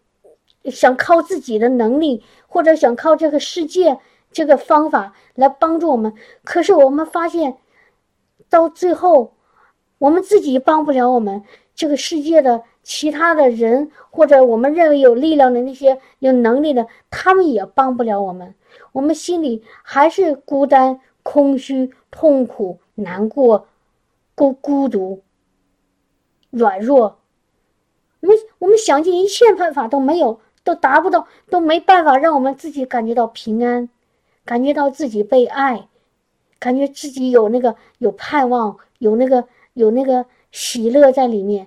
[0.65, 3.99] 想靠自己的能力，或者想靠这个世界
[4.33, 7.59] 这个方法来帮助我们，可是我们发现，
[8.49, 9.35] 到最后，
[9.99, 11.43] 我们自己帮不了我们
[11.75, 12.63] 这个世界的。
[12.89, 18.55] 其他的人或者我们认为有力量的那些有能力的，他们也帮不了我们。
[18.93, 23.67] 我们心里还是孤单、空虚、痛苦、难过、
[24.37, 25.25] 孤孤独、
[26.51, 27.19] 软弱。
[28.21, 33.89] 我们我们想尽一切办法都没有，都达不到，都没办法让我们自己感觉到平安，
[34.45, 35.89] 感觉到自己被爱，
[36.61, 41.67] 感觉自己有那个有盼望，有那个有那个喜乐在里面。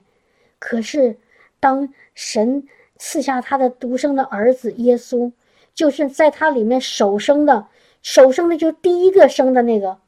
[0.60, 1.18] 可是，
[1.60, 2.68] 当神
[2.98, 5.32] 赐下他的独生的儿子耶稣，
[5.74, 7.68] 就是在他里面首生的，
[8.02, 10.00] 首生的就第一个生的那个，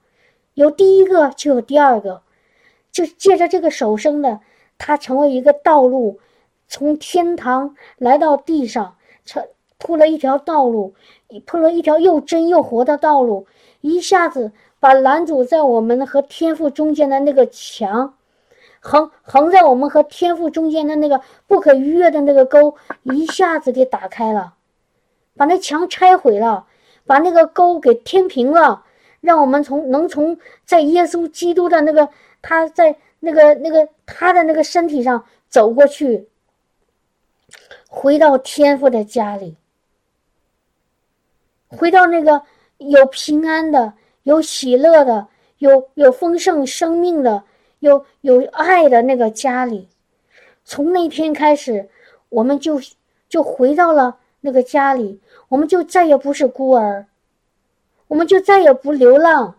[0.54, 2.22] 有第一个就有第二个，
[2.92, 4.42] 就借着这个首生的，
[4.78, 6.20] 他成为一个道路，
[6.68, 10.94] 从天堂来到地上，成铺了一条道路，
[11.46, 13.48] 铺了一条又真又活的道路，
[13.80, 18.16] 一下子把拦阻在我们和天父中间的那个墙。
[18.84, 24.56] 横横在我们和天赋中间的那个不可逾越的那个沟，一下子给打开了，
[25.38, 26.66] 把那墙拆毁了，
[27.06, 28.84] 把那个沟给填平了，
[29.22, 32.10] 让我们从能从在耶稣基督的那个
[32.42, 36.28] 他在那个那个他的那个身体上走过去，
[37.88, 39.58] 回到天父的家里，
[41.68, 42.42] 回到那个
[42.80, 45.28] 有平安的、有喜乐的、
[45.60, 47.44] 有有丰盛生命的。
[47.82, 49.88] 有有爱的那个家里，
[50.64, 51.90] 从那天开始，
[52.30, 52.80] 我们就
[53.28, 57.08] 就回到了那个家里，我们就再也不是孤儿，
[58.08, 59.56] 我们就再也不流浪，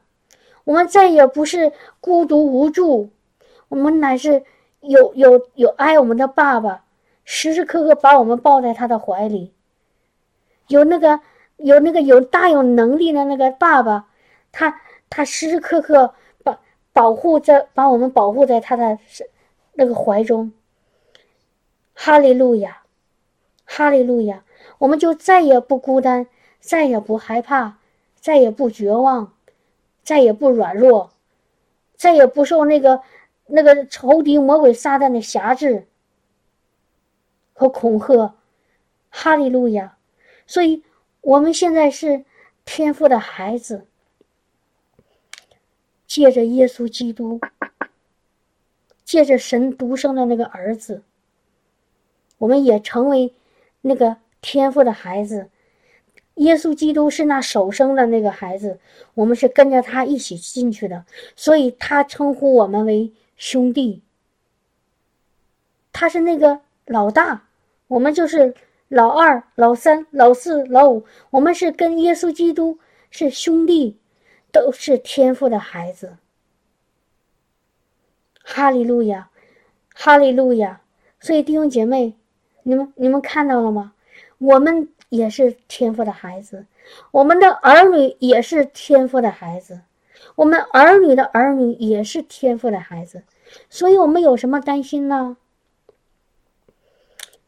[0.62, 3.10] 我们再也不是孤独无助，
[3.68, 4.44] 我们乃是
[4.80, 6.84] 有有有爱我们的爸爸，
[7.24, 9.52] 时时刻刻把我们抱在他的怀里，
[10.68, 11.18] 有那个
[11.56, 14.06] 有那个有大有能力的那个爸爸，
[14.52, 14.80] 他
[15.10, 16.14] 他时时刻刻。
[16.92, 18.98] 保护在把我们保护在他的
[19.72, 20.52] 那个怀中，
[21.94, 22.82] 哈利路亚，
[23.64, 24.44] 哈利路亚，
[24.78, 26.26] 我们就再也不孤单，
[26.60, 27.78] 再也不害怕，
[28.14, 29.32] 再也不绝望，
[30.02, 31.12] 再也不软弱，
[31.94, 33.00] 再也不受那个
[33.46, 35.86] 那个仇敌魔鬼撒旦的辖制
[37.54, 38.34] 和恐吓，
[39.08, 39.96] 哈利路亚。
[40.46, 40.84] 所以，
[41.22, 42.24] 我们现在是
[42.66, 43.86] 天父的孩子。
[46.12, 47.40] 借着耶稣基督，
[49.02, 51.02] 借着神独生的那个儿子，
[52.36, 53.32] 我们也成为
[53.80, 55.48] 那个天赋的孩子。
[56.34, 58.78] 耶稣基督是那首生的那个孩子，
[59.14, 64.02] 我们是跟着他一起进去的，所以他称呼我们为兄弟。
[65.94, 67.48] 他是那个老大，
[67.88, 68.54] 我们就是
[68.88, 72.78] 老二、老三、老四、老五，我们是跟耶稣基督
[73.10, 73.96] 是兄弟。
[74.52, 76.18] 都是天赋的孩子，
[78.44, 79.30] 哈利路亚，
[79.94, 80.82] 哈利路亚！
[81.18, 82.14] 所以弟兄姐妹，
[82.62, 83.94] 你们你们看到了吗？
[84.38, 86.66] 我们也是天赋的孩子，
[87.12, 89.80] 我们的儿女也是天赋的孩子，
[90.34, 93.22] 我们儿女的儿女也是天赋的孩子，
[93.70, 95.36] 所以我们有什么担心呢？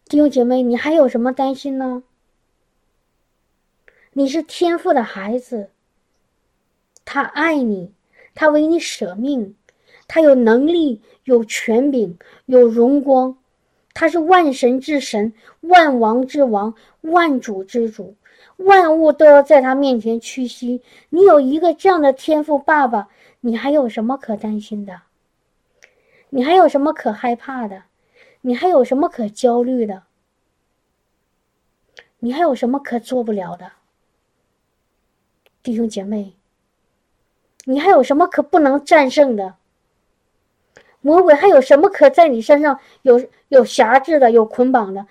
[0.07, 2.05] 弟兄姐妹，你还有什么担心呢？
[4.13, 5.71] 你是天赋的孩子，
[7.05, 7.93] 他爱你，
[8.35, 9.55] 他为你舍命，
[10.09, 13.39] 他有能力、有权柄、有荣光，
[13.93, 18.17] 他是万神之神、万王之王、万主之主。
[18.57, 20.81] 万物都要在他面前屈膝。
[21.09, 23.09] 你有一个这样的天赋，爸爸，
[23.41, 25.03] 你还有什么可担心的？
[26.31, 27.83] 你还有什么可害怕的？
[28.43, 30.05] 你还有什么可焦虑的？
[32.21, 33.73] 你还有什么可做不了的？
[35.63, 36.35] 弟兄姐妹，
[37.65, 39.55] 你还有什么可不能战胜的？
[41.01, 45.07] 魔鬼还有什么可在你身上有有辖制的、有捆绑的？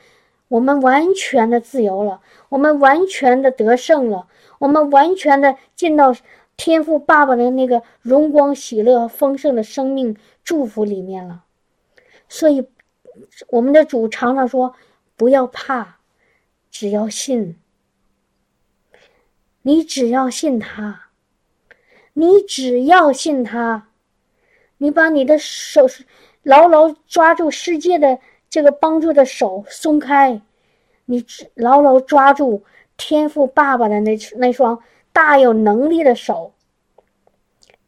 [0.48, 4.28] 我们完全的自由了，我们完全的得胜了，
[4.60, 6.16] 我们完全的进到
[6.56, 11.44] 天赋爸爸的那个荣光、喜乐、丰盛的生命祝福里面了。
[12.30, 12.68] 所以，
[13.50, 14.76] 我们的主常常说
[15.18, 15.98] ：“不要怕，
[16.70, 17.60] 只要信。
[19.64, 21.08] 你只要信他，
[22.14, 23.90] 你只要信他，
[24.78, 25.88] 你把你的手
[26.42, 28.20] 牢牢抓住世界的。”
[28.54, 30.40] 这个帮助的手松开，
[31.06, 32.64] 你牢牢抓住
[32.96, 34.80] 天赋爸爸的那那双
[35.12, 36.54] 大有能力的手，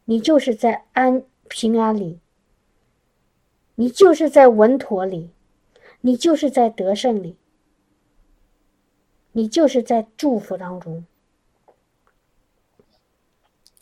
[0.06, 2.18] 你就是在安平安里，
[3.76, 5.30] 你就是在稳妥里，
[6.00, 7.36] 你就是在得胜里，
[9.30, 11.06] 你就是在祝福当中。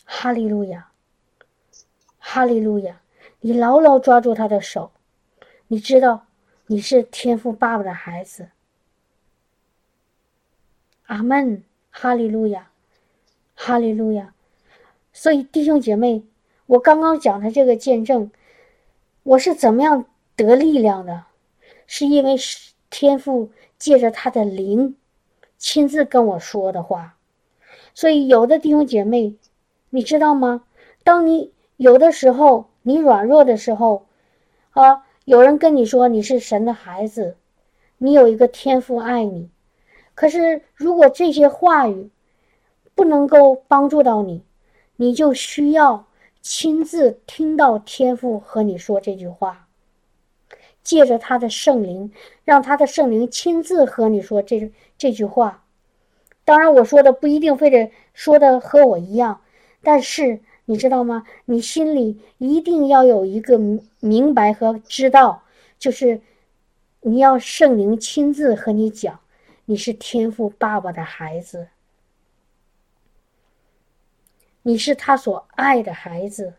[0.04, 0.90] 哈利路亚，
[2.18, 3.00] 哈利路亚！
[3.40, 4.92] 你牢牢抓住他的手，
[5.68, 6.26] 你知道。
[6.66, 8.48] 你是天赋爸爸的孩子，
[11.04, 12.70] 阿门，哈利路亚，
[13.54, 14.32] 哈利路亚。
[15.12, 16.24] 所以弟兄姐妹，
[16.64, 18.30] 我刚刚讲的这个见证，
[19.24, 21.26] 我是怎么样得力量的？
[21.86, 22.34] 是因为
[22.88, 24.96] 天赋借着他的灵
[25.58, 27.18] 亲自跟我说的话。
[27.92, 29.36] 所以有的弟兄姐妹，
[29.94, 30.64] 你知道吗？
[31.04, 34.06] 当你有的时候你软弱的时候，
[34.72, 35.04] 啊。
[35.24, 37.38] 有人跟你说你是神的孩子，
[37.96, 39.48] 你有一个天赋爱你，
[40.14, 42.10] 可是如果这些话语
[42.94, 44.42] 不能够帮助到你，
[44.96, 46.04] 你就需要
[46.42, 49.66] 亲自听到天赋和你说这句话，
[50.82, 52.12] 借着他的圣灵，
[52.44, 55.64] 让他的圣灵亲自和你说这这句话。
[56.44, 59.40] 当然，我说的不一定非得说的和我一样，
[59.84, 60.40] 但是。
[60.66, 61.26] 你知道吗？
[61.44, 63.60] 你心里一定要有一个
[64.00, 65.42] 明白和知道，
[65.78, 66.22] 就是
[67.02, 69.20] 你要圣灵亲自和你讲，
[69.66, 71.68] 你是天赋爸爸的孩子，
[74.62, 76.54] 你是他所爱的孩子，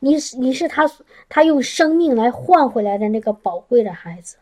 [0.00, 0.90] 你是你是他
[1.30, 4.36] 他用生命来换回来的那个宝贵的孩子，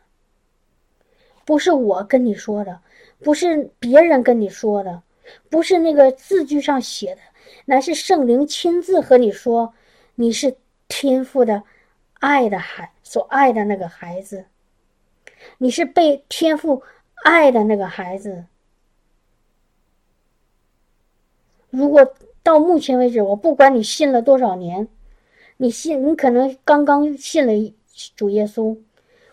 [1.44, 2.80] 不是我跟你说的，
[3.20, 5.04] 不是别人跟你说的，
[5.48, 7.20] 不是那个字句上写的。
[7.66, 9.74] 乃是圣灵亲自和你说，
[10.16, 10.56] 你是
[10.88, 11.62] 天父的
[12.14, 14.46] 爱的孩，所爱的那个孩子，
[15.58, 16.82] 你是被天父
[17.24, 18.46] 爱的那个孩子。
[21.70, 24.88] 如果到目前为止，我不管你信了多少年，
[25.58, 27.52] 你信你可能刚刚信了
[28.16, 28.76] 主耶稣，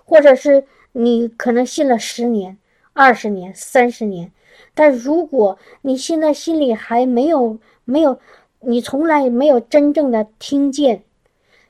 [0.06, 2.58] 或者是你可能信了十年、
[2.94, 4.32] 二十年、三十年，
[4.80, 8.18] 但如果你现在心里还没有，没有，
[8.62, 11.04] 你从来没有真正的听见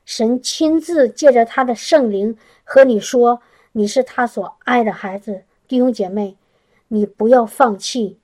[0.04, 3.42] 神亲自借着他的圣灵和你说，
[3.72, 6.36] 你是他所爱的孩子，弟兄姐妹，
[6.86, 8.20] 你不要放弃，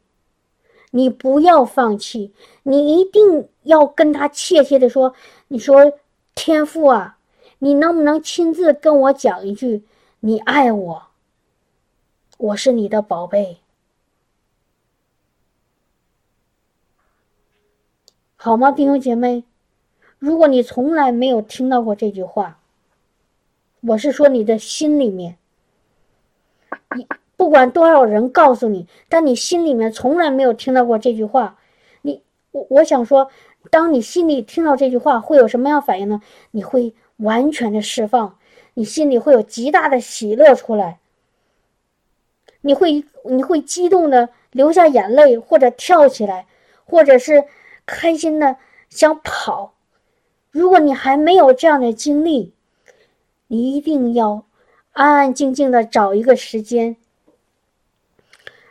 [0.92, 2.32] 你不要放弃，
[2.62, 5.14] 你一定要跟他切切的说，
[5.48, 5.94] 你说
[6.36, 7.18] 天父啊，
[7.58, 9.82] 你能不能亲自跟我讲一句，
[10.20, 11.02] 你爱我，
[12.38, 13.58] 我是你的宝贝。
[18.46, 19.42] 好吗，弟兄姐妹？
[20.20, 22.60] 如果你从来没有听到过这句话，
[23.80, 25.36] 我是说你的心里面，
[26.94, 31.58] 你不管多少人告诉你，但你心里面从来没有听到过这句话，
[32.02, 32.22] 你
[32.52, 33.28] 我我想说，
[33.68, 36.20] 当你心里听到这句话，会有什么样反应呢？
[36.52, 38.38] 你会完全的释放，
[38.74, 41.00] 你心里会有极大的喜乐出来，
[42.60, 46.46] 你会你会激动的流下眼泪，或者跳起来，
[46.84, 47.42] 或者是。
[47.86, 48.56] 开心的
[48.90, 49.74] 想跑，
[50.50, 52.52] 如果你还没有这样的经历，
[53.46, 54.44] 你一定要
[54.92, 56.96] 安安静静的找一个时间，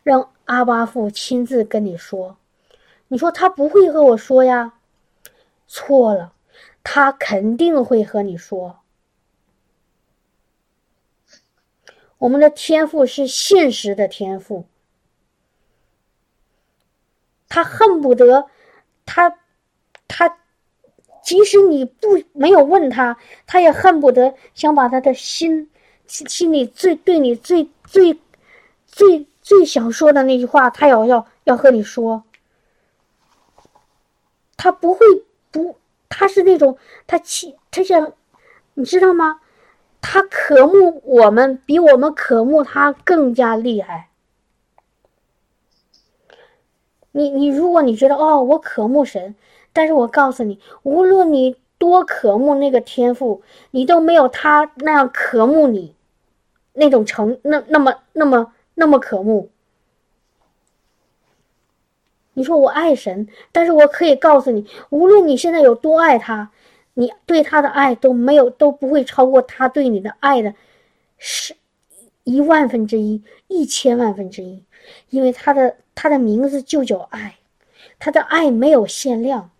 [0.03, 2.37] 让阿巴父亲自跟你说。
[3.07, 4.73] 你说他不会和我说呀，
[5.67, 6.33] 错了，
[6.83, 8.79] 他肯定会和你说。
[12.17, 14.65] 我们的天赋是现实的天赋，
[17.47, 18.47] 他恨不得，
[19.05, 19.37] 他，
[20.07, 20.37] 他，
[21.23, 25.69] 即使你不没有问他，他也恨不得想把他的心
[26.07, 28.19] 心心里最对你最最
[28.87, 32.23] 最最想说的那句话，他要要要和你说。
[34.57, 35.05] 他不会
[35.51, 35.77] 不，
[36.09, 38.13] 他是那种他气他想，
[38.73, 39.41] 你知道吗？
[40.01, 44.09] 他渴慕我们，比我们渴慕他更加厉害。
[47.17, 49.35] 你你，如果你觉得哦，我渴慕神，
[49.71, 53.41] 但是我告诉你，无论你多渴慕那个天赋，
[53.71, 55.95] 你都没有他那样渴慕你，
[56.73, 59.49] 那种成那那么那么那么渴慕。
[62.33, 66.51] 你说我爱神，但是我可以告诉你，无论你现在有多爱他。
[66.97, 70.53] 你对他的爱都没有都不会超过他对你的爱的，
[71.17, 71.55] 十
[72.23, 74.63] 一万分之一，一千万分之一，
[75.09, 77.37] 因为他的他的名字就叫爱，
[77.99, 79.51] 他的爱没有限量，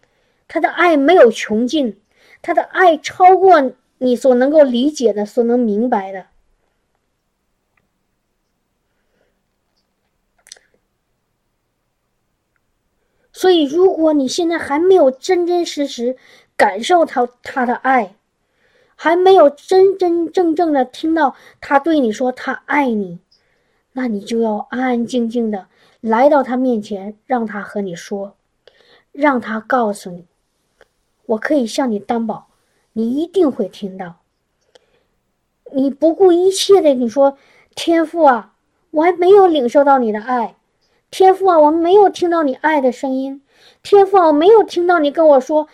[0.48, 2.00] 他的爱没有穷尽，
[2.42, 6.28] 他的爱超过你所能够理解的，所能明白的。
[13.38, 16.16] 所以，如果你现在还没有真真实实，
[16.56, 18.16] 感受他他的爱，
[18.96, 23.20] 还没有真真正正的听到他对你说他爱你，
[23.96, 25.68] 那你就要安安静静的
[26.02, 28.36] 来到他面前，让他和你说，
[29.12, 30.26] 让他告诉你，
[31.26, 32.48] 我可以向你担保，
[32.94, 34.18] 你一定会听到。
[35.72, 37.38] 你不顾一切的你说
[37.74, 38.54] 天父啊，
[38.92, 40.56] 我还没有领受到你的爱，
[41.10, 43.42] 天父啊，我没有听到你爱的声音，
[43.82, 45.68] 天父啊，我没有听到你跟我说。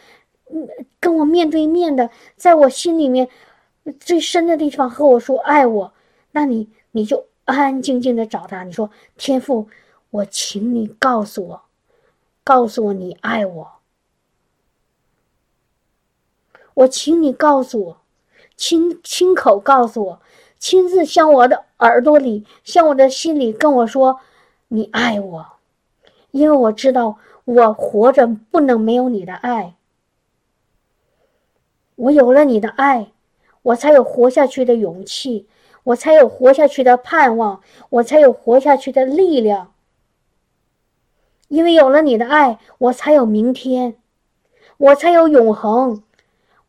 [1.00, 3.30] 跟我面对面的，在我心里面
[4.02, 5.94] 最深的地方和我说爱我，
[6.34, 8.64] 那你你就安安静静的找他。
[8.64, 9.68] 你说天父，
[10.10, 11.62] 我请你告诉我，
[12.44, 13.72] 告诉我你爱我，
[16.74, 17.98] 我请你告诉我，
[18.56, 20.22] 亲亲口告诉我，
[20.58, 24.20] 亲自向我的耳朵里，向我的心里跟我说
[24.70, 25.46] 你爱我，
[26.32, 29.76] 因为我知道我活着不能没有你的爱。
[31.96, 33.12] 我有了你的爱，
[33.62, 35.48] 我才有活下去的勇气，
[35.84, 39.74] 我才有活下去的盼望，我才有活下去的力量。
[41.48, 43.96] 因为有了你的爱，我才有明天，
[44.78, 46.04] 我才有永恒，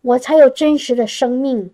[0.00, 1.72] 我才有真实的生命。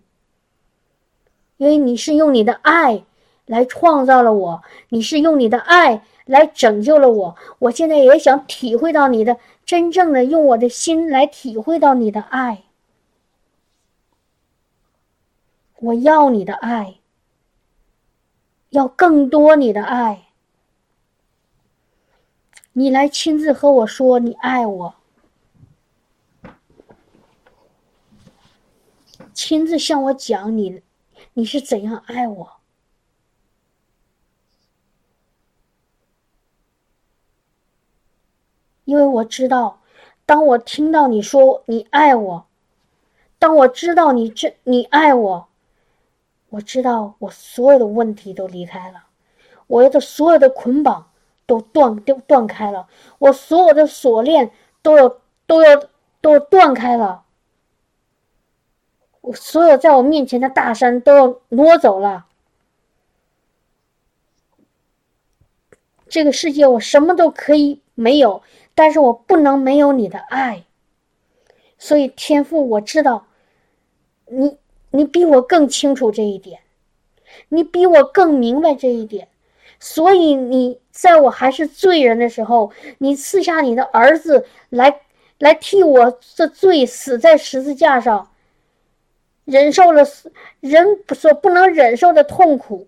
[1.57, 3.03] 因为你是用你的爱
[3.45, 7.35] 来创造了我，你是用你的爱来拯救了我。
[7.59, 12.63] 我现在也想体会到你的真正的，用我的心来体会到你的爱。
[15.79, 16.98] 我要你的爱，
[18.69, 20.27] 要更多你的爱。
[22.73, 24.95] 你来亲自和我说你爱我，
[29.33, 30.81] 亲自向我讲你
[31.33, 32.59] 你是怎样爱我。
[38.85, 39.81] 因为我知道，
[40.25, 42.47] 当我听到你说你爱我，
[43.37, 45.49] 当我知道你这你爱我。
[46.49, 49.03] 我知道，我所有的问题都离开了，
[49.67, 51.11] 我的所有的捆绑
[51.45, 52.87] 都断都断开了，
[53.19, 55.83] 我所有的锁链都要都要
[56.21, 57.23] 都断开了，
[59.21, 62.25] 我所有在我面前的大山都要挪走了。
[66.07, 68.41] 这个世界我什么都可以没有，
[68.73, 70.65] 但是我不能没有你的爱。
[71.77, 73.27] 所以天父，我知道
[74.25, 74.57] 你。
[74.91, 76.59] 你比我更清楚这一点，
[77.49, 79.27] 你比我更明白这一点，
[79.79, 85.01] 所以你在我还是罪人的时候，你赐下你的儿子来，
[85.37, 88.31] 来替我的罪死在十字架上，
[89.45, 90.03] 忍受了
[90.59, 92.87] 人所不能忍受的痛苦，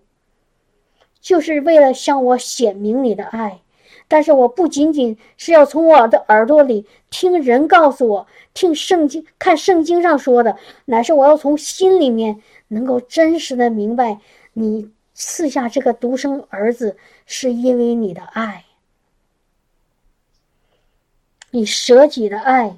[1.20, 3.60] 就是为了向我显明你的爱。
[4.12, 14.18] 但是我不仅仅是要从我的耳朵里听人告诉我，听圣经看圣经上说的，乃是我要从心里面能够真实的明白，
[14.52, 18.66] 你赐下这个独生儿子是因为你的爱，
[21.52, 22.76] 你舍己的爱，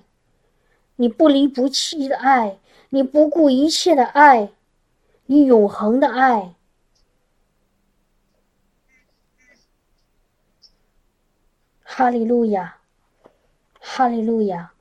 [0.95, 2.59] 你不离不弃的爱，
[2.91, 4.51] 你不顾一切的爱，
[5.27, 6.55] 你永恒的爱。
[11.97, 12.79] 哈利路亚，
[13.79, 14.73] 哈利路亚，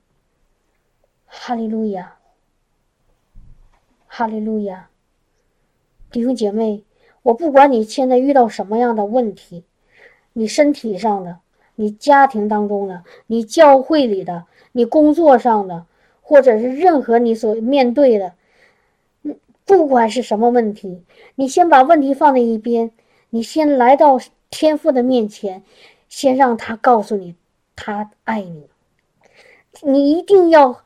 [1.26, 2.16] 哈利路亚，
[4.08, 4.88] 哈利路亚，
[6.10, 6.82] 弟兄姐妹，
[7.22, 9.62] 我不管你现在遇到什么样的问题，
[10.32, 11.38] 你身体上的，
[11.76, 15.86] 你家庭当中的，你教会里的，你工作上的，
[16.20, 18.32] 或者是任何你所面对的，
[19.64, 21.04] 不管是什么问题，
[21.36, 22.90] 你先把问题放在一边，
[23.30, 24.18] 你先来到
[24.50, 25.62] 天父的面前，
[26.14, 27.34] 先让他告诉你，
[27.74, 28.68] 他爱你，
[29.82, 30.84] 你一定要。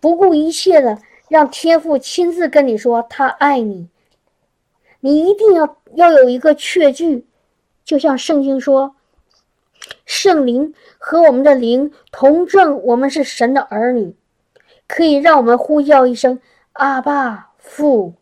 [0.00, 3.90] 不顾一切的让天父亲自跟你说他爱你，
[5.00, 7.26] 你一定要要有一个确据，
[7.84, 8.96] 就像圣经说，
[10.06, 14.16] 圣灵和我们的灵同证，我们是神的儿女，
[14.88, 16.40] 可以让我们呼叫一声
[16.72, 18.14] 阿爸父。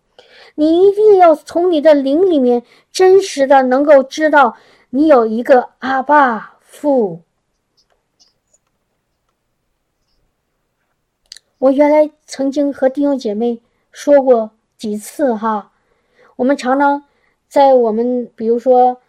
[0.57, 4.57] 你一定要从你的灵里面真实的能够知道，
[4.91, 7.21] 你有一个阿爸父。
[11.59, 13.61] 我原来曾经和弟兄姐妹
[13.93, 15.73] 说过几次哈，
[16.37, 17.05] 我们常常
[17.49, 19.01] 在我们比如说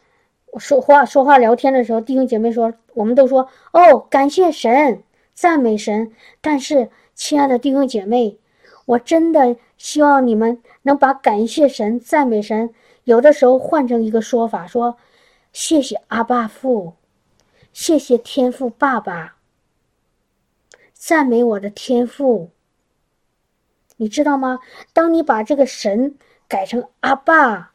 [0.57, 5.03] 说话说话聊天的时候，弟兄姐妹说，我们都说哦，感谢神，
[5.33, 6.11] 赞美神。
[6.41, 8.37] 但是，亲爱的弟兄姐妹，
[8.85, 12.73] 我真的希望你们能把感谢神、赞美神，
[13.03, 14.97] 有的时候换成一个说法，说
[15.51, 16.93] 谢谢阿爸父，
[17.73, 19.37] 谢谢天父爸爸。
[20.93, 22.51] 赞美我的天赋，
[23.97, 24.59] 你知道吗？
[24.93, 27.71] 当你把这个神改成阿爸，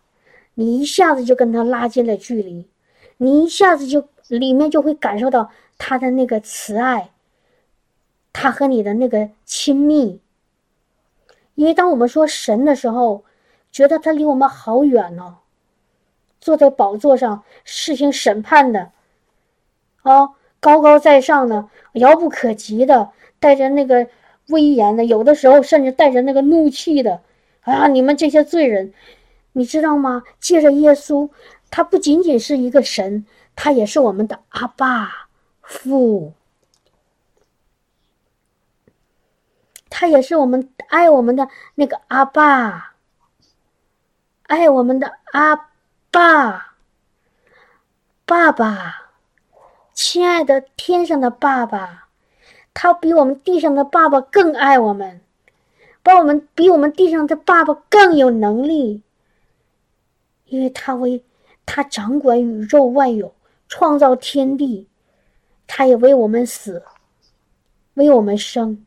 [0.54, 2.68] 你一下子就跟他拉近了距离，
[3.16, 7.12] 你一下子就里面就会感受到他的那个慈爱，
[8.32, 10.20] 他和你的那个亲密。
[11.54, 13.24] 因为当我们说神的时候，
[13.72, 15.38] 觉得他离我们好远哦，
[16.44, 18.90] 坐在宝座上实行审判的，
[20.02, 20.28] 啊。
[20.60, 24.06] 高高在上的，遥不可及的，带着那个
[24.48, 27.20] 威严的，有的时候甚至带着那个怒气的，
[27.60, 27.86] 啊！
[27.88, 28.94] 你们这些罪人，
[29.52, 30.22] 你知道吗？
[30.40, 31.28] 借着耶稣，
[31.70, 35.28] 他不仅仅是一个神，他也是我们的阿爸
[35.60, 36.32] 父，
[39.90, 42.94] 他也是我们爱我们的那个阿爸，
[44.44, 45.68] 爱我们的阿
[46.14, 46.76] 爸，
[48.24, 49.10] 爸爸。
[49.92, 52.06] 亲爱的天上的爸爸，
[52.72, 55.20] 他比我们地上的爸爸更爱我们，
[56.04, 59.02] 把我们比我们地上的爸爸更有能力，
[60.44, 61.24] 因为他为
[61.66, 63.34] 他掌管宇宙万有，
[63.66, 64.86] 创造天地，
[65.66, 66.84] 他也为我们死，
[67.94, 68.86] 为我们生。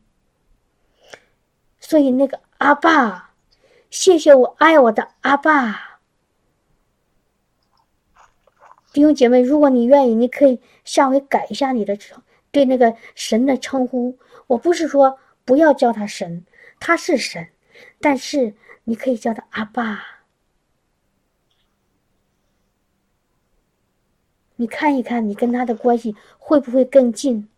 [1.78, 3.32] 所以那个阿爸，
[3.90, 5.87] 谢谢我爱我的阿爸。
[8.98, 12.20] 弟兄姐妹，如果你愿意，你可以下回改一下你的称
[12.50, 14.18] 对那个神的称呼。
[14.48, 16.44] 我不是说不要叫他神，
[16.80, 17.46] 他是神，
[18.00, 20.04] 但是你可以叫他阿爸。
[24.56, 27.48] 你看一看，你跟他的关系会不会更近？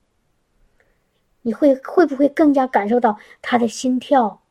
[1.41, 4.43] 你会会不会更加感受到他的心跳，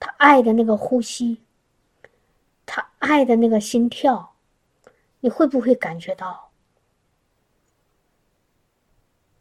[0.00, 1.42] 他爱的那个呼吸，
[2.66, 4.32] 他爱的那个心跳？
[5.26, 6.50] 你会不会感觉到？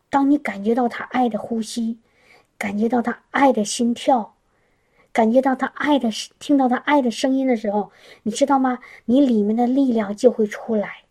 [0.10, 2.00] 当你感觉到他爱的呼吸，
[2.58, 4.34] 感觉到他爱的心跳，
[5.14, 6.10] 感觉到他爱的
[6.40, 7.92] 听到他爱的声音的时候，
[8.24, 8.80] 你知道吗？
[9.06, 11.04] 你里面的力量就会出来，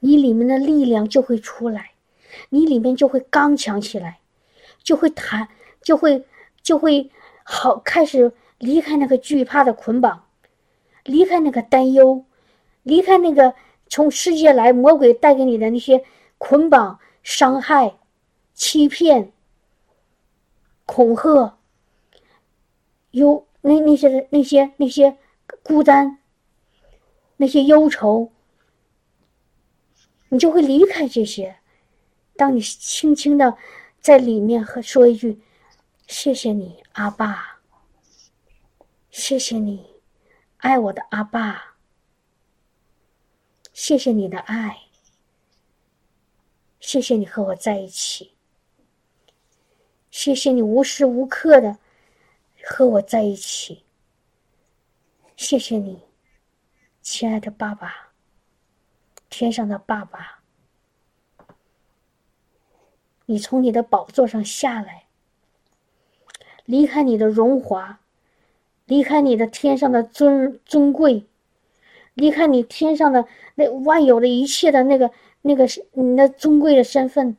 [0.00, 1.92] 你里面的力量就会出来，
[2.48, 4.18] 你里面就会刚强起来，
[4.82, 5.46] 就会弹，
[5.80, 6.26] 就会
[6.60, 7.08] 就会
[7.44, 10.24] 好开始离开那个惧怕的捆绑，
[11.04, 12.24] 离开那个担忧。
[12.82, 13.54] 离开那个
[13.88, 16.04] 从世界来魔鬼带给你的那些
[16.38, 17.98] 捆绑、伤害、
[18.54, 19.32] 欺骗、
[20.86, 21.58] 恐吓，
[23.10, 25.18] 有那那些那些那些
[25.62, 26.18] 孤单、
[27.36, 28.32] 那些忧愁，
[30.28, 31.56] 你就会离开这些。
[32.36, 33.56] 当你轻轻的
[34.00, 35.42] 在里面和说一句
[36.08, 37.60] ：“谢谢你，阿爸，
[39.10, 40.00] 谢谢你，
[40.56, 41.66] 爱我的阿爸。”
[43.82, 44.82] 谢谢你的爱，
[46.80, 48.34] 谢谢你和我在一起，
[50.10, 51.78] 谢谢你无时无刻的
[52.62, 53.86] 和我在一起，
[55.34, 56.02] 谢谢你，
[57.00, 58.12] 亲爱的爸爸，
[59.30, 60.42] 天上的爸爸，
[63.24, 65.06] 你从你的宝座上下来，
[66.66, 68.00] 离开你的荣华，
[68.84, 71.29] 离开你的天上的尊尊贵。
[72.14, 75.10] 离开你天上的那万有的一切的那个
[75.42, 77.36] 那个你那尊贵的身份，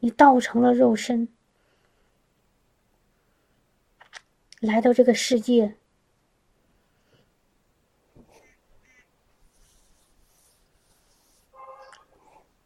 [0.00, 1.28] 你道成了肉身，
[4.60, 5.74] 来到这个世界，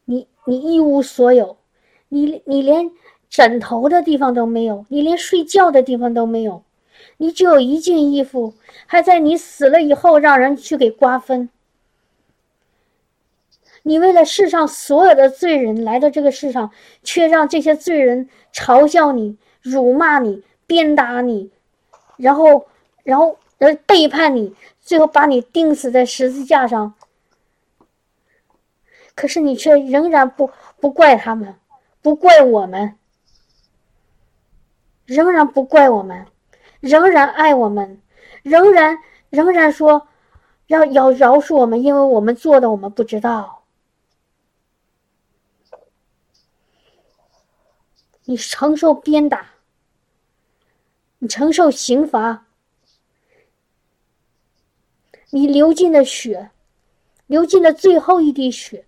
[0.05, 1.59] 你你一无所有，
[2.09, 2.91] 你你连
[3.29, 6.65] 枕头的地方都没有，你连睡觉的地方都没有，
[7.19, 8.55] 你只有一件衣服，
[8.87, 11.51] 还在你死了以后让人去给瓜分。
[13.83, 16.71] 你为了世上所有的罪人来到这个世上，
[17.03, 21.51] 却让这些罪人嘲笑你、辱骂你、鞭打你。
[22.17, 22.67] 然后，
[23.05, 26.95] 然后，呃，背叛你，最后把你钉死在十字架上。
[29.15, 30.51] 可是你却仍然不
[30.81, 31.55] 不怪他们，
[32.03, 32.97] 不怪我们，
[35.07, 36.27] 仍然不怪我们，
[36.81, 38.01] 仍然爱我们，
[38.43, 38.99] 仍然
[39.31, 40.09] 仍然说
[40.67, 43.65] 要要饶恕我们，因为我们做的我们不知道。
[48.25, 49.55] 你承受鞭打。
[51.21, 52.47] 你承受刑罚，
[55.31, 56.53] 你流尽的血，
[57.27, 58.87] 流尽了最后一滴血，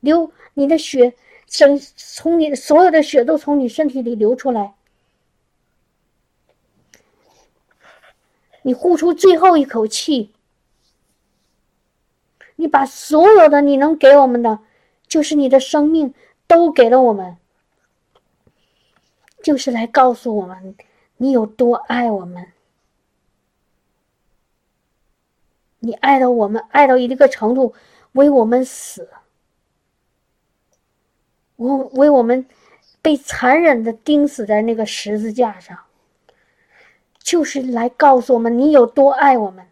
[0.00, 1.14] 流你的血，
[1.46, 4.76] 整从你所有的血都从你身体里流出来，
[8.66, 10.32] 你呼出最后一口气，
[12.56, 14.60] 你把所有的你能给我们的，
[15.06, 16.14] 就是你的生命，
[16.46, 17.36] 都给了我们，
[19.42, 20.74] 就是来告诉我们。
[21.18, 22.52] 你有多爱我们？
[25.80, 27.74] 你爱到我们爱到一个程度，
[28.12, 29.10] 为我们死，
[31.56, 32.46] 我为我们
[33.02, 35.83] 被残忍的钉死在那个十字架上，
[37.24, 39.66] 就是来告诉我们你有多爱我们，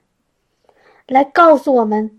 [1.07, 2.19] 来告诉我们，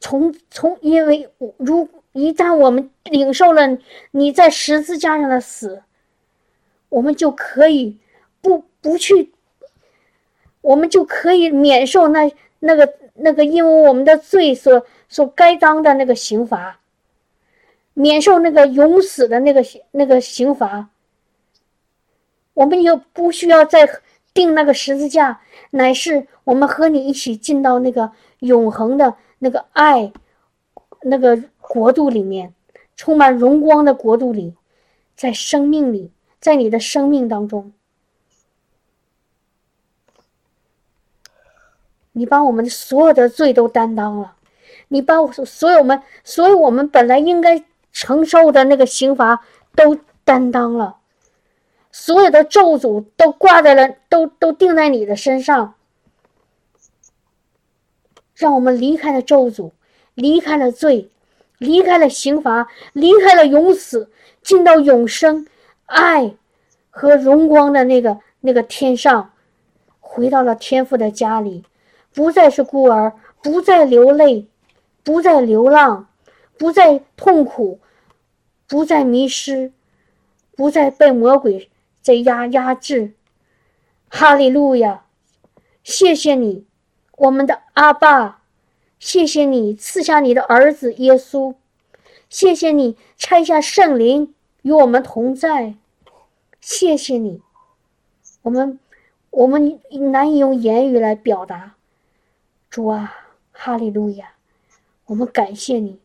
[0.00, 3.78] 从从因为如一旦我们领受了
[4.10, 5.84] 你在十字架上的死，
[6.88, 8.00] 我们就可以。
[8.42, 9.34] 不不去，
[10.62, 16.80] 我们就可以免受那那个那个因为我们的罪所所该当的那个刑罚，
[17.92, 20.88] 免受那个永死的那个那个刑罚。
[22.54, 23.86] 我们又不需要再
[24.32, 30.12] 定那个十字架，乃是我们和你一起进到那个永恒的那个爱
[31.02, 32.54] 那个国度里面，
[32.96, 34.54] 充满荣光的国度里，
[35.16, 37.72] 在生命里，在你的生命当中。
[42.12, 44.34] 你把我们所有的罪都担当了，
[44.88, 49.40] 你把我所有我们所有我们本来应该承受的那个刑罚
[49.74, 50.98] 都担当了，
[51.92, 55.74] 所有的咒诅都挂在了，都都定在你的身上，
[58.34, 59.72] 让我们离开了咒诅，
[60.14, 61.10] 离开了罪，
[61.58, 64.10] 离开了刑罚，离开了永死，
[64.42, 65.46] 进到永生、
[65.86, 66.34] 爱
[66.90, 69.32] 和荣光的那个那个天上，
[70.00, 71.64] 回到了天父的家里。
[72.12, 74.48] 不再是孤儿，不再流泪，
[75.04, 76.08] 不再流浪，
[76.58, 77.78] 不再痛苦，
[78.66, 79.72] 不再迷失，
[80.56, 81.69] 不再被魔鬼
[82.00, 83.14] 在压压制。
[84.08, 85.04] 哈利路亚！
[85.82, 86.66] 谢谢你，
[87.16, 88.42] 我们的阿爸，
[88.98, 91.54] 谢谢你赐下你的儿子耶稣，
[92.28, 95.76] 谢谢你拆下圣灵与我们同在，
[96.60, 97.40] 谢谢你，
[98.42, 98.78] 我们
[99.30, 99.80] 我们
[100.10, 101.76] 难以用言语来表达。
[102.68, 103.14] 主啊，
[103.52, 104.34] 哈利路亚！
[105.06, 106.00] 我们感谢你，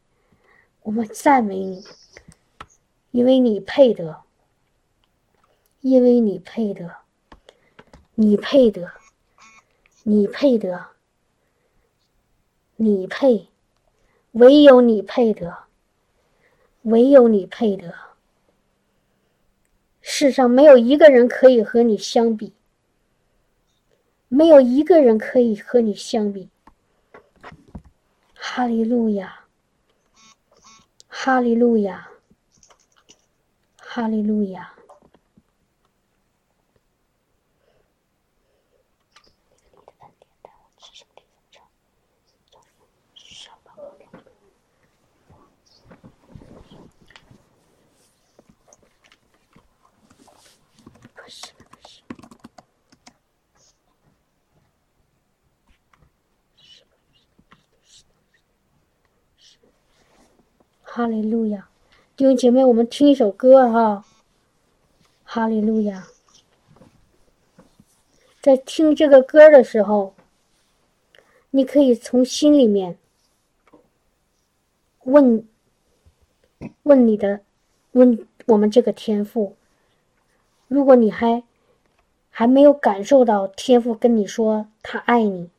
[0.84, 1.84] 我们赞美你，
[3.12, 4.22] 因为你配得，
[5.86, 6.96] 因为你配得，
[8.16, 8.92] 你配得，
[10.02, 10.88] 你配得，
[12.76, 13.50] 你配，
[14.32, 15.66] 唯有你配得，
[16.82, 17.94] 唯有你配得。
[20.02, 22.56] 世上没有一个人可以和你相比，
[24.28, 26.50] 没有一个人可以和你相比。
[28.34, 29.46] 哈利路亚，
[31.08, 32.10] 哈利路亚，
[33.78, 34.75] 哈利路亚。
[60.96, 61.68] 哈利路亚，
[62.16, 64.06] 弟兄姐妹，我们听一首歌哈。
[65.26, 66.08] 哈利路亚，
[68.42, 70.14] 在听这个歌的时候，
[71.50, 72.98] 你可以从心里面
[75.04, 75.46] 问
[76.84, 77.42] 问你的
[77.92, 79.58] 问我们这个天赋。
[80.70, 81.44] 如果你还
[82.30, 85.50] 还没有感受到天赋跟你说他爱你，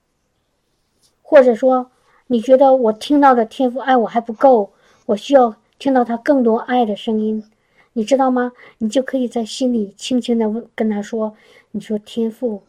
[1.21, 1.91] 或者说
[2.29, 4.73] 你觉得我听到的天赋爱我还不够，
[5.07, 7.49] 我需要听到他更多爱的声音，
[7.93, 8.53] 你知道吗？
[8.79, 11.37] 你就可以在心里轻轻的问跟他说
[11.71, 12.65] ：“你说天父，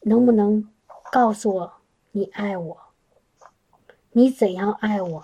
[0.00, 0.68] 能不能
[1.10, 1.72] 告诉我
[2.10, 2.76] 你爱我？
[4.12, 5.22] 你怎样爱我？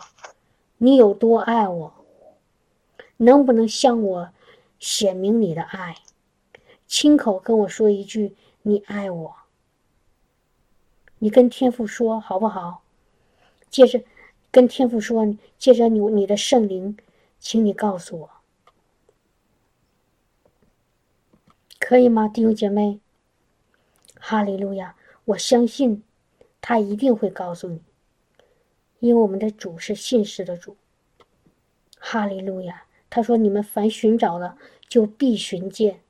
[0.78, 1.94] 你有多爱我？
[3.18, 4.30] 能不能向我
[4.78, 5.96] 显明你的爱？”
[6.88, 9.34] 亲口跟我说一句“你爱我”，
[11.20, 12.82] 你跟天父说好不好？
[13.68, 14.02] 接着
[14.50, 16.96] 跟天父说，借着你你的圣灵，
[17.38, 18.30] 请你告诉我，
[21.78, 23.00] 可以吗，弟兄姐妹？
[24.14, 24.96] 哈利路亚！
[25.26, 26.02] 我相信
[26.60, 27.82] 他一定会告诉你，
[29.00, 30.76] 因为我们的主是信实的主。
[31.98, 32.84] 哈利路亚！
[33.10, 34.56] 他说：“你们凡寻找的，
[34.88, 36.00] 就必寻见。”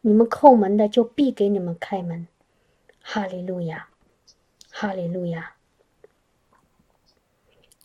[0.00, 2.26] 你们叩门的，就必给你们开门。
[3.00, 3.88] 哈利路亚，
[4.70, 5.53] 哈利路亚，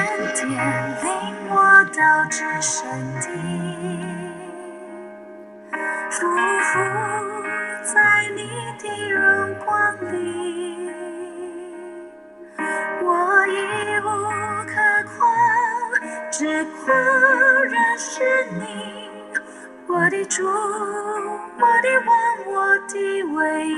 [0.00, 0.58] 路亚，哈利路亚。
[1.02, 1.08] 领
[1.50, 1.54] 我
[1.96, 2.78] 到至圣
[3.20, 3.26] 地，
[6.10, 6.18] 匍
[6.60, 6.72] 匐
[7.82, 7.94] 在
[8.34, 8.38] 你
[8.78, 9.18] 的荣
[9.64, 9.68] 光
[10.12, 10.90] 里，
[13.02, 13.08] 我
[13.48, 13.50] 已
[14.00, 14.06] 无
[14.66, 14.72] 可
[15.18, 15.20] 夸，
[16.30, 16.78] 只夸
[17.64, 18.22] 认识
[18.52, 18.62] 你，
[19.88, 22.10] 我的主，我的王，
[22.46, 22.54] 我
[22.88, 22.94] 的
[23.34, 23.70] 唯一。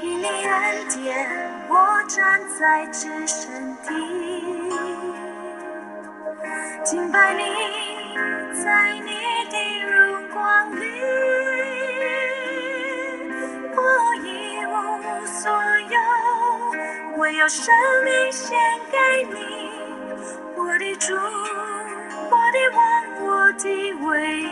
[0.00, 0.54] 因你恩
[0.88, 1.08] 典，
[1.70, 3.92] 我站在至圣地，
[6.82, 7.42] 敬拜你，
[8.64, 9.10] 在你
[9.50, 9.56] 的
[9.86, 10.80] 荣光里，
[13.76, 13.80] 我
[14.24, 15.52] 一无所
[15.90, 15.98] 有，
[17.18, 18.58] 唯有生命献
[18.90, 19.70] 给你，
[20.56, 21.14] 我的主，
[22.30, 22.82] 我的王，
[23.20, 23.68] 我的
[24.06, 24.08] 唯
[24.40, 24.46] 一，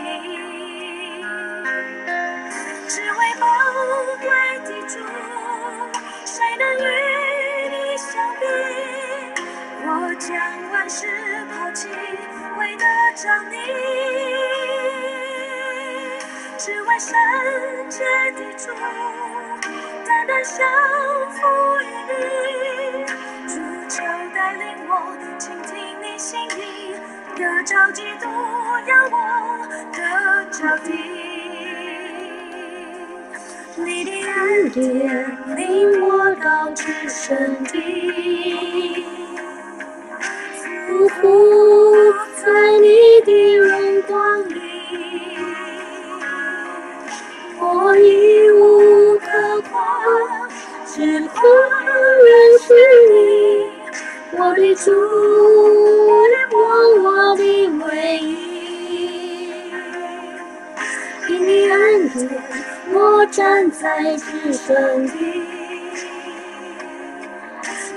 [2.87, 3.47] 只为宝
[4.21, 4.29] 贵
[4.65, 4.99] 的主。
[6.25, 6.85] 谁能与
[13.17, 13.57] 为得着你。
[16.59, 17.09] 只为圣
[17.89, 18.03] 洁
[18.35, 18.71] 的主，
[20.05, 20.55] 单单降
[21.31, 21.37] 服
[21.81, 22.13] 于你。
[23.47, 23.55] 主
[23.89, 23.95] 求
[24.35, 24.91] 带领我，
[25.39, 26.93] 倾听你心意，
[27.35, 28.25] 得着基督，
[28.85, 29.15] 要我
[29.93, 29.97] 得
[30.51, 30.87] 着地。
[33.77, 39.05] 你的恩典领我到至圣地，
[40.89, 41.23] 匍匐
[42.43, 42.45] 在
[42.79, 42.87] 你
[43.27, 44.55] 的荣光里，
[47.59, 49.25] 我已无可
[49.63, 49.69] 夸，
[50.85, 51.41] 只夸
[52.23, 52.73] 认识
[53.11, 53.19] 你，
[54.31, 54.93] 我的主，
[56.53, 56.57] 我，
[57.03, 57.43] 我的
[57.85, 58.31] 唯一，
[61.27, 62.17] 因你恩典。
[62.93, 65.43] 我站在至圣地，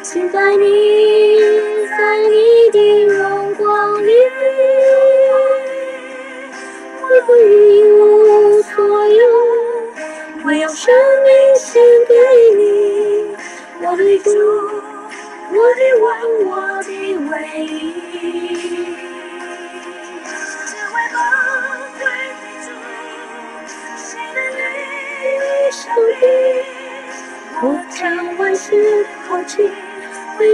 [0.02, 1.38] 请在你，
[1.96, 4.12] 在你的荣光里，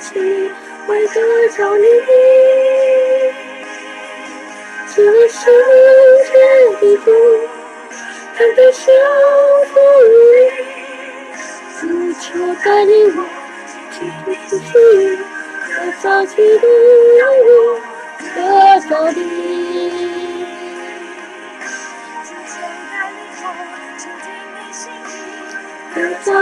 [0.00, 0.50] 起，
[0.86, 1.84] 为得着你，
[4.88, 5.42] 只为圣
[6.24, 6.30] 洁
[6.80, 7.06] 的主，
[8.38, 8.84] 单单降
[9.72, 9.74] 服
[10.04, 10.08] 于
[11.82, 12.24] 你，只求
[12.64, 13.18] 带领我，
[13.92, 13.94] 去
[14.24, 14.26] 追
[14.58, 14.74] 寻，
[15.74, 16.64] 得着基督，
[17.18, 17.48] 让我
[18.34, 18.36] 得
[18.88, 19.20] 着你。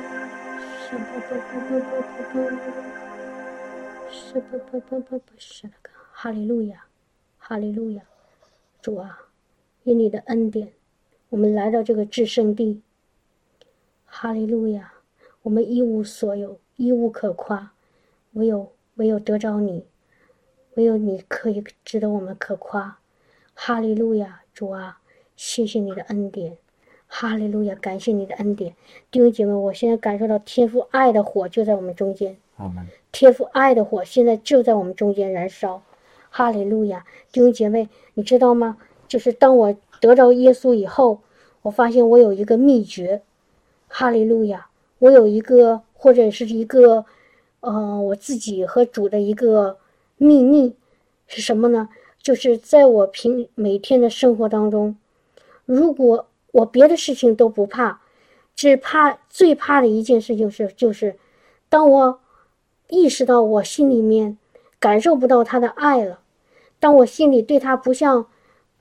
[4.11, 6.85] 是，那个，哈利路亚，
[7.37, 8.03] 哈利路亚，
[8.81, 9.19] 主啊，
[9.83, 10.73] 因你的恩典，
[11.29, 12.81] 我们来到这个至圣地。
[14.05, 14.93] 哈利路亚，
[15.43, 17.71] 我们一无所有，一无可夸，
[18.33, 19.85] 唯有唯有得着你，
[20.73, 22.97] 唯有你可以值得我们可夸。
[23.53, 24.99] 哈利路亚，主啊，
[25.35, 26.57] 谢谢你的恩典。
[27.05, 28.75] 哈利路亚，感谢你的恩典，
[29.11, 32.37] 弟兄姐妹，我现在感受到天父爱的火就在我们中间。
[33.11, 35.83] 天父爱的火现在就在我们中间燃烧。
[36.31, 38.77] 哈利路亚，弟兄姐妹，你知道吗？
[39.07, 41.21] 就是当我得着耶稣以后，
[41.63, 43.21] 我发现我有一个秘诀。
[43.91, 44.67] 哈利路亚，
[44.99, 47.05] 我有一个或者是一个，
[47.61, 49.79] 呃，我自己和主的一个
[50.15, 50.75] 秘密
[51.25, 51.89] 是什么呢？
[52.21, 54.95] 就是在我平每天的生活当中，
[55.65, 58.01] 如果我别的事情都不怕，
[58.55, 61.17] 只怕最怕的一件事情是，就是
[61.67, 62.19] 当我
[62.89, 64.37] 意识到我心里面
[64.79, 66.19] 感受不到他的爱了，
[66.79, 68.27] 当我心里对他不像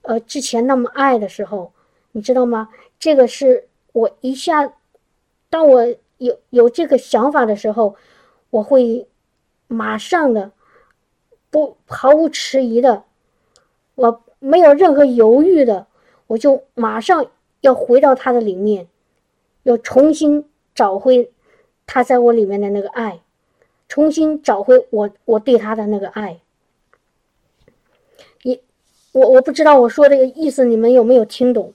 [0.09, 1.71] 呃之前那么爱的时候，
[2.13, 2.69] 你知道吗？
[2.97, 4.73] 这个是我一下，
[5.51, 7.95] 当我有有这个想法的时候，
[8.49, 9.07] 我会
[9.67, 10.51] 马上的
[11.51, 13.03] 不毫无迟疑的，
[13.93, 15.85] 我没有任何犹豫的，
[16.25, 17.27] 我就马上。
[17.61, 18.87] 要回到他的里面，
[19.63, 21.29] 要重新找回
[21.85, 23.19] 他在我里面的那个爱，
[23.89, 26.39] 重新找回我我对他的那个爱。
[29.11, 31.73] 我我不知道我说这个意思你们有没有听懂？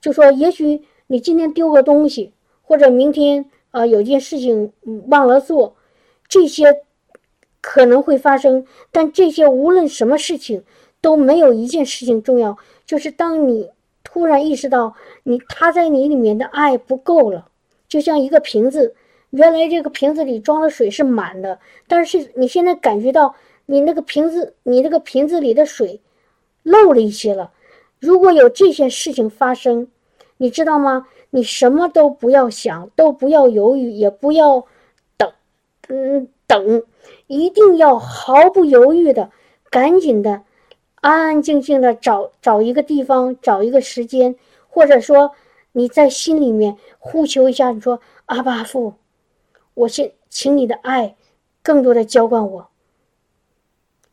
[0.00, 2.32] 就说也许你今天丢个东西，
[2.62, 4.72] 或者明天啊有件事情
[5.08, 5.76] 忘了做，
[6.28, 6.82] 这些
[7.60, 10.64] 可能会发生，但这些无论什么事情
[11.00, 13.70] 都没有一件事情重要，就是当你。
[14.06, 17.48] 突然意识到，你他在你里面的爱不够了，
[17.88, 18.94] 就像一个瓶子，
[19.30, 21.58] 原来这个瓶子里装的水是满的，
[21.88, 23.34] 但是你现在感觉到
[23.66, 26.00] 你那个瓶子，你那个瓶子里的水
[26.64, 27.52] 漏了一些了。
[28.00, 29.86] 如果有这些事情发生，
[30.38, 31.06] 你知道吗？
[31.30, 34.66] 你什么都不要想，都不要犹豫，也不要
[35.16, 35.32] 等，
[35.88, 36.82] 嗯，等，
[37.26, 39.30] 一定要毫不犹豫的，
[39.70, 40.42] 赶紧的。
[41.00, 44.36] 安安静静的找找一个地方，找一个时间，
[44.68, 45.32] 或者说
[45.72, 48.94] 你在心里面呼求一下，你说阿巴父，
[49.74, 51.16] 我先请你的爱
[51.62, 52.68] 更多的浇灌我。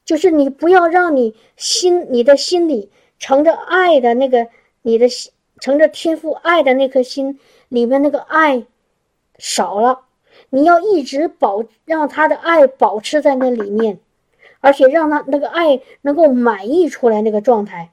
[0.06, 2.90] 就是你不要让你心你的心里
[3.20, 4.48] 盛着爱的那个
[4.82, 7.40] 你的心盛着天赋爱的那颗心
[7.70, 8.66] 里面那个爱
[9.38, 10.02] 少了，
[10.50, 14.00] 你要一直保让他的爱保持在那里面。
[14.64, 17.90] 而且让他那个爱能够满溢出来那个状态，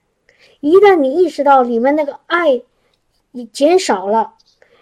[0.60, 2.60] 一旦你意识到里面那个爱
[3.30, 4.34] 你减少了，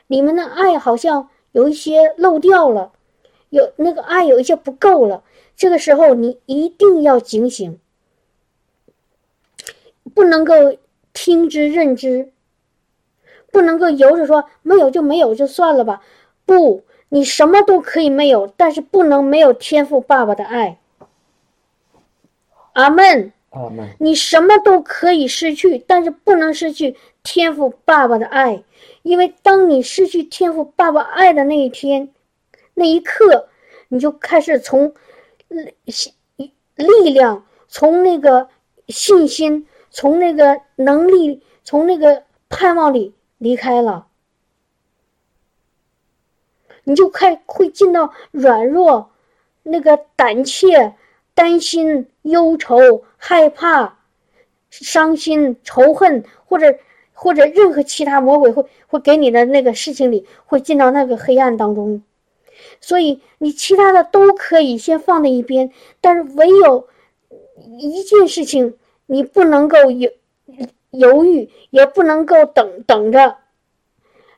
[0.09, 2.91] 里面的爱好像有一些漏掉了，
[3.51, 5.23] 有那个爱有一些不够了，
[5.57, 7.81] 这个时候你一定要警醒，
[10.15, 10.77] 不能够
[11.13, 12.31] 听之任之，
[13.51, 16.03] 不能够由着说没有就没有就算了吧，
[16.45, 20.79] 不，你什么都可以没有，但是不能没有天赋爸爸的爱。
[22.75, 23.89] 阿门，阿门。
[23.99, 28.63] 你什么都可以失去，但是不能失去天赋爸爸的爱，
[29.03, 32.11] 因为当你失去天赋爸爸爱的那一天，
[32.75, 33.49] 那一刻，
[33.89, 34.93] 你就开始从
[35.49, 38.49] 力力量，从那个
[38.89, 44.07] 信心，从那个能力，从那个盼望里离开了，
[46.85, 49.11] 你就快会进到软弱，
[49.63, 50.95] 那个胆怯。
[51.37, 53.99] 担心、忧愁、害怕、
[54.71, 56.79] 伤心、仇恨，或者
[57.13, 62.03] 或者任何其他魔鬼会会给你的那个事情里，会进到那个黑暗当中。
[62.81, 66.89] 所以你其他的都可以先放在一边，但是唯有
[67.79, 70.11] 一件事情你不能够犹
[70.91, 73.39] 犹豫，也不能够等等着，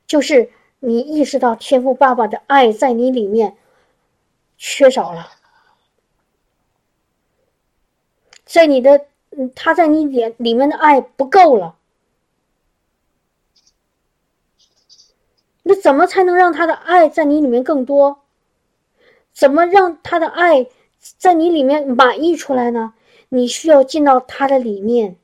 [0.06, 3.56] 就是你意识到天赋爸爸的爱在你里面
[4.56, 5.32] 缺少了。
[8.44, 9.06] 在你的，
[9.54, 11.76] 他在你里里面的爱不够了，
[15.64, 18.22] 那怎么才能让他的爱在你里面更多？
[19.38, 20.66] 怎么让他的爱
[21.16, 22.94] 在你里面满溢出来呢？
[23.28, 25.16] 你需要进到他的里面，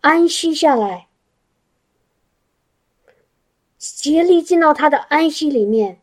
[0.00, 1.08] 安息下来，
[3.76, 6.00] 竭力进到他的安息里面，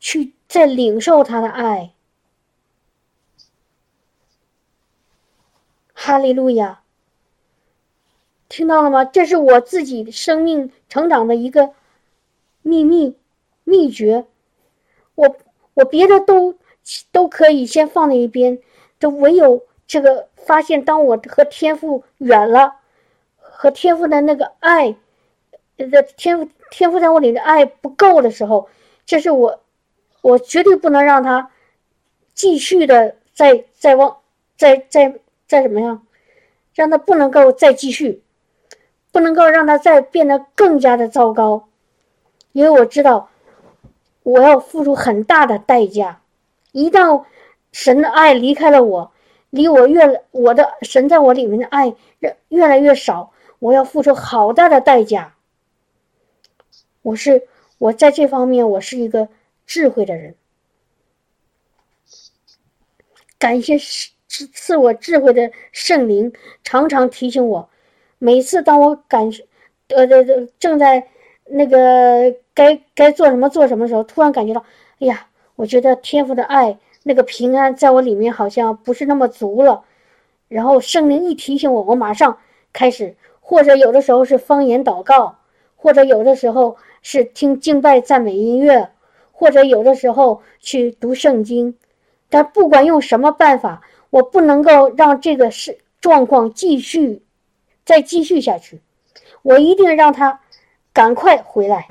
[0.00, 1.92] 去再领受他的爱。
[5.92, 6.80] 哈利路亚！
[8.48, 9.04] 听到了吗？
[9.04, 11.74] 这是我自己生命成长的一个
[12.62, 13.14] 秘密
[13.62, 14.26] 秘诀。
[15.14, 15.36] 我
[15.76, 16.54] 我别的都
[17.12, 18.58] 都可以先放在一边，
[18.98, 22.76] 就唯有这个发现，当我和天赋远了，
[23.36, 24.96] 和天赋的那个爱
[25.76, 28.70] 的天赋天赋在我里的爱不够的时候，
[29.04, 29.60] 这是我
[30.22, 31.50] 我绝对不能让他
[32.32, 34.16] 继续的再再往
[34.56, 36.06] 再再再怎么样，
[36.74, 38.22] 让他不能够再继续，
[39.12, 41.68] 不能够让他再变得更加的糟糕，
[42.52, 43.28] 因为我知道。
[44.26, 46.20] 我要付出很大的代价，
[46.72, 47.24] 一旦
[47.70, 49.12] 神的爱离开了我，
[49.50, 51.94] 离我越我的神在我里面的爱
[52.48, 55.36] 越来越少，我要付出好大的代价。
[57.02, 57.46] 我是
[57.78, 59.28] 我在这方面我是一个
[59.64, 60.34] 智慧的人，
[63.38, 66.32] 感谢赐赐我智慧的圣灵，
[66.64, 67.70] 常常提醒我，
[68.18, 69.30] 每次当我感
[69.90, 71.06] 呃呃正在。
[71.48, 74.64] 那个该该做什么做什么时候，突然感觉到，
[74.98, 79.84] 哎呀，我觉得天父的爱，那个平安在我里面好像不是那么足了。
[80.48, 82.38] 然后圣灵一提醒我，我马上
[82.72, 85.36] 开始，或者有的时候是方言祷告，
[85.76, 88.90] 或者有的时候是听敬拜赞美音乐，
[89.30, 91.76] 或者有的时候去读圣经。
[92.28, 97.22] 但不管用什么办法，我不能够让这个是状况继续
[97.84, 98.80] 再继续下去，
[99.42, 100.40] 我一定让他。
[100.96, 101.88] 赶快回来，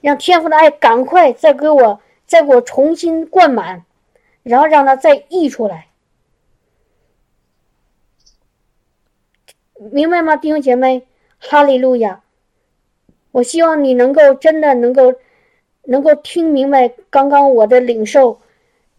[0.00, 3.84] 让天父的爱赶快再给我，再给我重新灌满，
[4.44, 5.88] 然后让它再溢出来，
[9.90, 11.04] 明白吗，弟兄姐妹？
[11.40, 12.22] 哈利路亚！
[13.32, 15.12] 我希望你能够真的能够，
[15.82, 18.38] 能够听明白刚刚我的领受，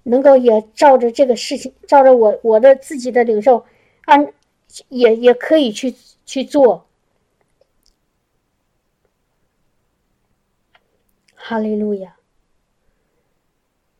[0.03, 3.65] 能够也照着这个事情，照着我我的自己的领受，
[4.03, 4.33] 按
[4.89, 5.95] 也也可以去
[6.25, 6.84] 去做。
[11.47, 12.15] 哈利路亚！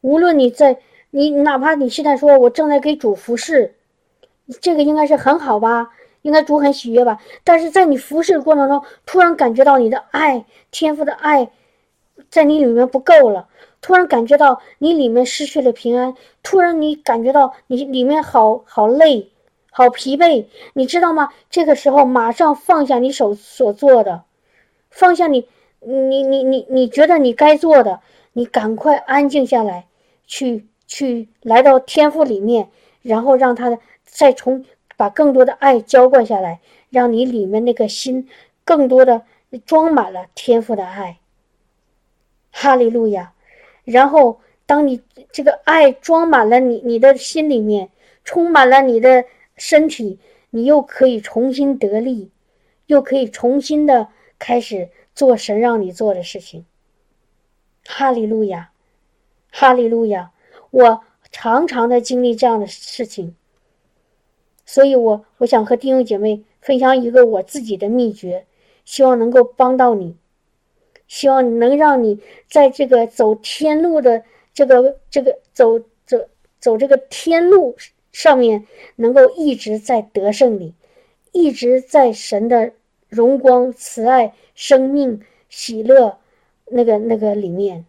[0.02, 0.80] 无论你在
[1.12, 3.76] 你，哪怕你现在说我正在给主服侍，
[4.62, 5.92] 这个应该是很好吧？
[6.24, 7.22] 应该主很喜悦吧？
[7.44, 11.52] 但是在你服侍的过程中，突然感觉到你的爱，天赋的爱，
[12.32, 13.48] 在你里面不够了，
[13.80, 19.30] 突然感觉到你里面失去了平安，突然你感觉到你里面好好累，
[19.70, 21.30] 好疲惫，你知道吗？
[21.52, 24.24] 这个时候马上放下你手所做的，
[24.90, 25.48] 放下你。
[25.86, 28.02] 你你你你觉得你该做的，
[28.34, 29.88] 你赶快安静下来，
[30.26, 32.70] 去去来到天赋里面，
[33.02, 34.66] 然后让他再从
[34.98, 36.60] 把更多的爱浇灌下来，
[36.90, 38.28] 让你里面那个心
[38.64, 39.24] 更多的
[39.66, 41.20] 装满了天赋的爱。
[42.52, 43.34] 哈利路亚！
[43.84, 47.90] 然后当你这个爱装满了你你的心里面，
[48.24, 49.26] 充满了你的
[49.58, 50.20] 身体，
[50.50, 52.32] 你又可以重新得力，
[52.88, 54.08] 又可以重新的
[54.40, 54.90] 开始。
[55.16, 56.66] 做神让你做的事情，
[57.86, 58.72] 哈利路亚，
[59.50, 60.32] 哈利路亚！
[60.72, 63.34] 我常常的经历这样的事情，
[64.66, 68.46] 所以我我想和弟兄姐妹分享一个我自己的秘诀，
[68.84, 70.18] 希望能够帮到你，
[71.08, 72.20] 希望能让你
[72.50, 76.28] 在这个走天路的这个这个走走
[76.60, 77.78] 走这个天路
[78.12, 78.68] 上面，
[78.98, 80.74] 能够一直在得胜里，
[81.32, 82.74] 一直在神的。
[83.16, 86.20] 荣光、慈爱、生命、喜乐，
[86.66, 87.86] 那个、那个里面，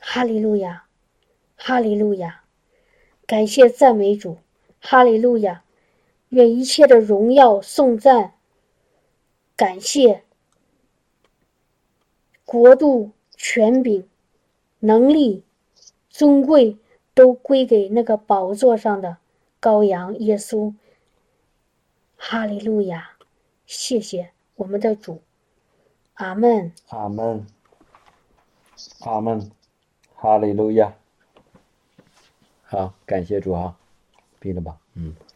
[0.00, 0.86] 哈利路亚，
[1.56, 2.44] 哈利路亚，
[3.26, 4.38] 感谢赞美主，
[4.80, 5.62] 哈利路亚，
[6.30, 8.32] 愿一切的荣耀、颂赞、
[9.54, 10.22] 感谢、
[12.46, 14.08] 国度、权柄、
[14.78, 15.44] 能力、
[16.08, 16.78] 尊贵，
[17.12, 19.18] 都归给那个宝座上的
[19.60, 20.72] 羔羊耶稣。
[22.28, 23.12] 哈利路亚，
[23.66, 25.22] 谢谢我们的主，
[26.14, 27.46] 阿门，阿门，
[29.02, 29.48] 阿门，
[30.12, 30.92] 哈利路亚。
[32.64, 33.78] 好，感谢主啊，
[34.40, 35.14] 闭了吧，嗯。